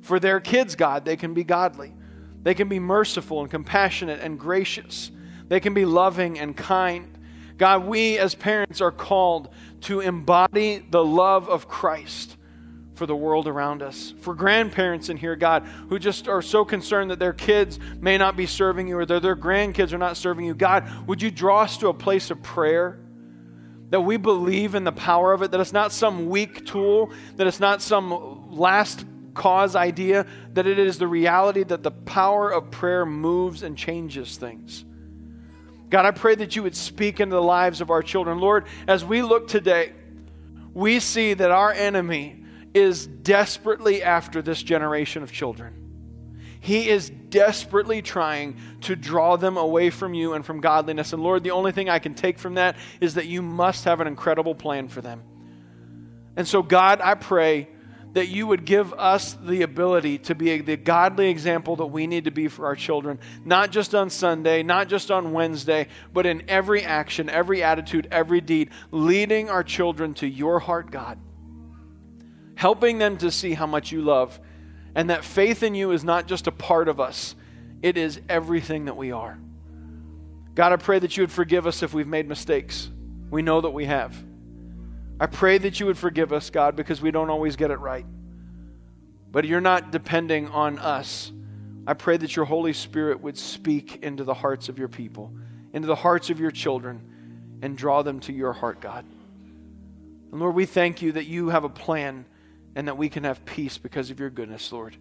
For 0.00 0.18
their 0.18 0.40
kids, 0.40 0.76
God, 0.76 1.04
they 1.04 1.16
can 1.16 1.34
be 1.34 1.44
godly. 1.44 1.92
They 2.44 2.54
can 2.54 2.70
be 2.70 2.78
merciful 2.78 3.42
and 3.42 3.50
compassionate 3.50 4.22
and 4.22 4.40
gracious. 4.40 5.10
They 5.48 5.60
can 5.60 5.74
be 5.74 5.84
loving 5.84 6.38
and 6.38 6.56
kind. 6.56 7.14
God, 7.56 7.84
we 7.84 8.18
as 8.18 8.34
parents 8.34 8.80
are 8.80 8.90
called 8.90 9.50
to 9.84 10.00
embody 10.00 10.78
the 10.90 11.04
love 11.04 11.48
of 11.48 11.68
Christ 11.68 12.36
for 12.94 13.06
the 13.06 13.16
world 13.16 13.48
around 13.48 13.82
us. 13.82 14.14
For 14.20 14.34
grandparents 14.34 15.08
in 15.08 15.16
here, 15.16 15.36
God, 15.36 15.64
who 15.88 15.98
just 15.98 16.28
are 16.28 16.42
so 16.42 16.64
concerned 16.64 17.10
that 17.10 17.18
their 17.18 17.32
kids 17.32 17.78
may 18.00 18.16
not 18.16 18.36
be 18.36 18.46
serving 18.46 18.88
you 18.88 18.98
or 18.98 19.06
that 19.06 19.22
their 19.22 19.36
grandkids 19.36 19.92
are 19.92 19.98
not 19.98 20.16
serving 20.16 20.46
you, 20.46 20.54
God, 20.54 20.88
would 21.06 21.20
you 21.20 21.30
draw 21.30 21.62
us 21.62 21.76
to 21.78 21.88
a 21.88 21.94
place 21.94 22.30
of 22.30 22.42
prayer? 22.42 23.00
That 23.90 24.00
we 24.00 24.16
believe 24.16 24.74
in 24.74 24.84
the 24.84 24.92
power 24.92 25.32
of 25.32 25.42
it, 25.42 25.50
that 25.50 25.60
it's 25.60 25.72
not 25.72 25.92
some 25.92 26.28
weak 26.28 26.64
tool, 26.64 27.12
that 27.36 27.46
it's 27.46 27.60
not 27.60 27.82
some 27.82 28.56
last 28.56 29.04
cause 29.34 29.76
idea, 29.76 30.26
that 30.54 30.66
it 30.66 30.78
is 30.78 30.98
the 30.98 31.08
reality 31.08 31.64
that 31.64 31.82
the 31.82 31.90
power 31.90 32.50
of 32.50 32.70
prayer 32.70 33.04
moves 33.04 33.62
and 33.62 33.76
changes 33.76 34.36
things. 34.36 34.84
God, 35.94 36.06
I 36.06 36.10
pray 36.10 36.34
that 36.34 36.56
you 36.56 36.64
would 36.64 36.74
speak 36.74 37.20
into 37.20 37.36
the 37.36 37.40
lives 37.40 37.80
of 37.80 37.88
our 37.88 38.02
children. 38.02 38.40
Lord, 38.40 38.66
as 38.88 39.04
we 39.04 39.22
look 39.22 39.46
today, 39.46 39.92
we 40.72 40.98
see 40.98 41.34
that 41.34 41.52
our 41.52 41.72
enemy 41.72 42.42
is 42.74 43.06
desperately 43.06 44.02
after 44.02 44.42
this 44.42 44.60
generation 44.60 45.22
of 45.22 45.30
children. 45.30 46.18
He 46.58 46.88
is 46.88 47.10
desperately 47.10 48.02
trying 48.02 48.58
to 48.80 48.96
draw 48.96 49.36
them 49.36 49.56
away 49.56 49.90
from 49.90 50.14
you 50.14 50.32
and 50.32 50.44
from 50.44 50.60
godliness. 50.60 51.12
And 51.12 51.22
Lord, 51.22 51.44
the 51.44 51.52
only 51.52 51.70
thing 51.70 51.88
I 51.88 52.00
can 52.00 52.14
take 52.14 52.40
from 52.40 52.54
that 52.54 52.74
is 53.00 53.14
that 53.14 53.26
you 53.26 53.40
must 53.40 53.84
have 53.84 54.00
an 54.00 54.08
incredible 54.08 54.56
plan 54.56 54.88
for 54.88 55.00
them. 55.00 55.22
And 56.34 56.48
so, 56.48 56.60
God, 56.60 57.02
I 57.02 57.14
pray 57.14 57.68
that 58.14 58.28
you 58.28 58.46
would 58.46 58.64
give 58.64 58.92
us 58.94 59.34
the 59.34 59.62
ability 59.62 60.18
to 60.18 60.34
be 60.34 60.60
the 60.60 60.76
godly 60.76 61.28
example 61.28 61.76
that 61.76 61.86
we 61.86 62.06
need 62.06 62.24
to 62.24 62.30
be 62.30 62.48
for 62.48 62.66
our 62.66 62.76
children, 62.76 63.18
not 63.44 63.70
just 63.70 63.94
on 63.94 64.08
Sunday, 64.08 64.62
not 64.62 64.88
just 64.88 65.10
on 65.10 65.32
Wednesday, 65.32 65.88
but 66.12 66.24
in 66.24 66.42
every 66.48 66.84
action, 66.84 67.28
every 67.28 67.62
attitude, 67.62 68.06
every 68.10 68.40
deed, 68.40 68.70
leading 68.92 69.50
our 69.50 69.64
children 69.64 70.14
to 70.14 70.28
your 70.28 70.60
heart, 70.60 70.92
God. 70.92 71.18
Helping 72.54 72.98
them 72.98 73.16
to 73.18 73.32
see 73.32 73.52
how 73.52 73.66
much 73.66 73.90
you 73.90 74.00
love, 74.00 74.38
and 74.94 75.10
that 75.10 75.24
faith 75.24 75.64
in 75.64 75.74
you 75.74 75.90
is 75.90 76.04
not 76.04 76.28
just 76.28 76.46
a 76.46 76.52
part 76.52 76.88
of 76.88 77.00
us, 77.00 77.34
it 77.82 77.98
is 77.98 78.20
everything 78.28 78.84
that 78.84 78.96
we 78.96 79.10
are. 79.10 79.36
God, 80.54 80.72
I 80.72 80.76
pray 80.76 81.00
that 81.00 81.16
you 81.16 81.24
would 81.24 81.32
forgive 81.32 81.66
us 81.66 81.82
if 81.82 81.92
we've 81.92 82.06
made 82.06 82.28
mistakes. 82.28 82.88
We 83.28 83.42
know 83.42 83.60
that 83.60 83.70
we 83.70 83.86
have. 83.86 84.16
I 85.20 85.26
pray 85.26 85.58
that 85.58 85.78
you 85.78 85.86
would 85.86 85.98
forgive 85.98 86.32
us, 86.32 86.50
God, 86.50 86.74
because 86.74 87.00
we 87.00 87.10
don't 87.10 87.30
always 87.30 87.56
get 87.56 87.70
it 87.70 87.78
right. 87.78 88.06
But 89.30 89.44
you're 89.44 89.60
not 89.60 89.90
depending 89.90 90.48
on 90.48 90.78
us. 90.78 91.32
I 91.86 91.94
pray 91.94 92.16
that 92.16 92.34
your 92.34 92.44
Holy 92.44 92.72
Spirit 92.72 93.20
would 93.20 93.38
speak 93.38 94.02
into 94.02 94.24
the 94.24 94.34
hearts 94.34 94.68
of 94.68 94.78
your 94.78 94.88
people, 94.88 95.32
into 95.72 95.86
the 95.86 95.94
hearts 95.94 96.30
of 96.30 96.40
your 96.40 96.50
children, 96.50 97.58
and 97.62 97.76
draw 97.76 98.02
them 98.02 98.20
to 98.20 98.32
your 98.32 98.52
heart, 98.52 98.80
God. 98.80 99.04
And 100.32 100.40
Lord, 100.40 100.54
we 100.54 100.66
thank 100.66 101.02
you 101.02 101.12
that 101.12 101.26
you 101.26 101.50
have 101.50 101.64
a 101.64 101.68
plan 101.68 102.24
and 102.74 102.88
that 102.88 102.96
we 102.96 103.08
can 103.08 103.24
have 103.24 103.44
peace 103.44 103.78
because 103.78 104.10
of 104.10 104.18
your 104.18 104.30
goodness, 104.30 104.72
Lord. 104.72 104.96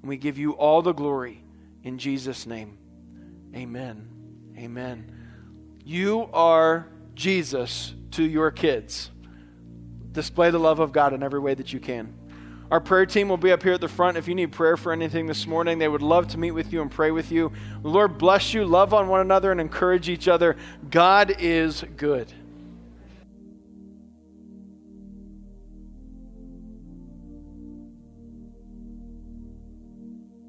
And 0.00 0.08
we 0.08 0.16
give 0.16 0.38
you 0.38 0.52
all 0.52 0.80
the 0.80 0.92
glory 0.92 1.42
in 1.84 1.98
Jesus' 1.98 2.46
name. 2.46 2.78
Amen. 3.54 4.08
Amen. 4.56 5.12
You 5.84 6.30
are 6.32 6.86
Jesus 7.14 7.92
to 8.12 8.22
your 8.22 8.50
kids 8.50 9.10
display 10.12 10.50
the 10.50 10.58
love 10.58 10.80
of 10.80 10.92
God 10.92 11.12
in 11.12 11.22
every 11.22 11.40
way 11.40 11.54
that 11.54 11.72
you 11.72 11.80
can. 11.80 12.14
Our 12.70 12.80
prayer 12.80 13.04
team 13.04 13.28
will 13.28 13.36
be 13.36 13.50
up 13.50 13.64
here 13.64 13.72
at 13.72 13.80
the 13.80 13.88
front. 13.88 14.16
If 14.16 14.28
you 14.28 14.34
need 14.34 14.52
prayer 14.52 14.76
for 14.76 14.92
anything 14.92 15.26
this 15.26 15.44
morning, 15.46 15.78
they 15.78 15.88
would 15.88 16.02
love 16.02 16.28
to 16.28 16.38
meet 16.38 16.52
with 16.52 16.72
you 16.72 16.82
and 16.82 16.90
pray 16.90 17.10
with 17.10 17.32
you. 17.32 17.50
Lord 17.82 18.16
bless 18.16 18.54
you, 18.54 18.64
love 18.64 18.94
on 18.94 19.08
one 19.08 19.20
another, 19.20 19.50
and 19.50 19.60
encourage 19.60 20.08
each 20.08 20.28
other. 20.28 20.56
God 20.88 21.34
is 21.40 21.84
good. 21.96 22.32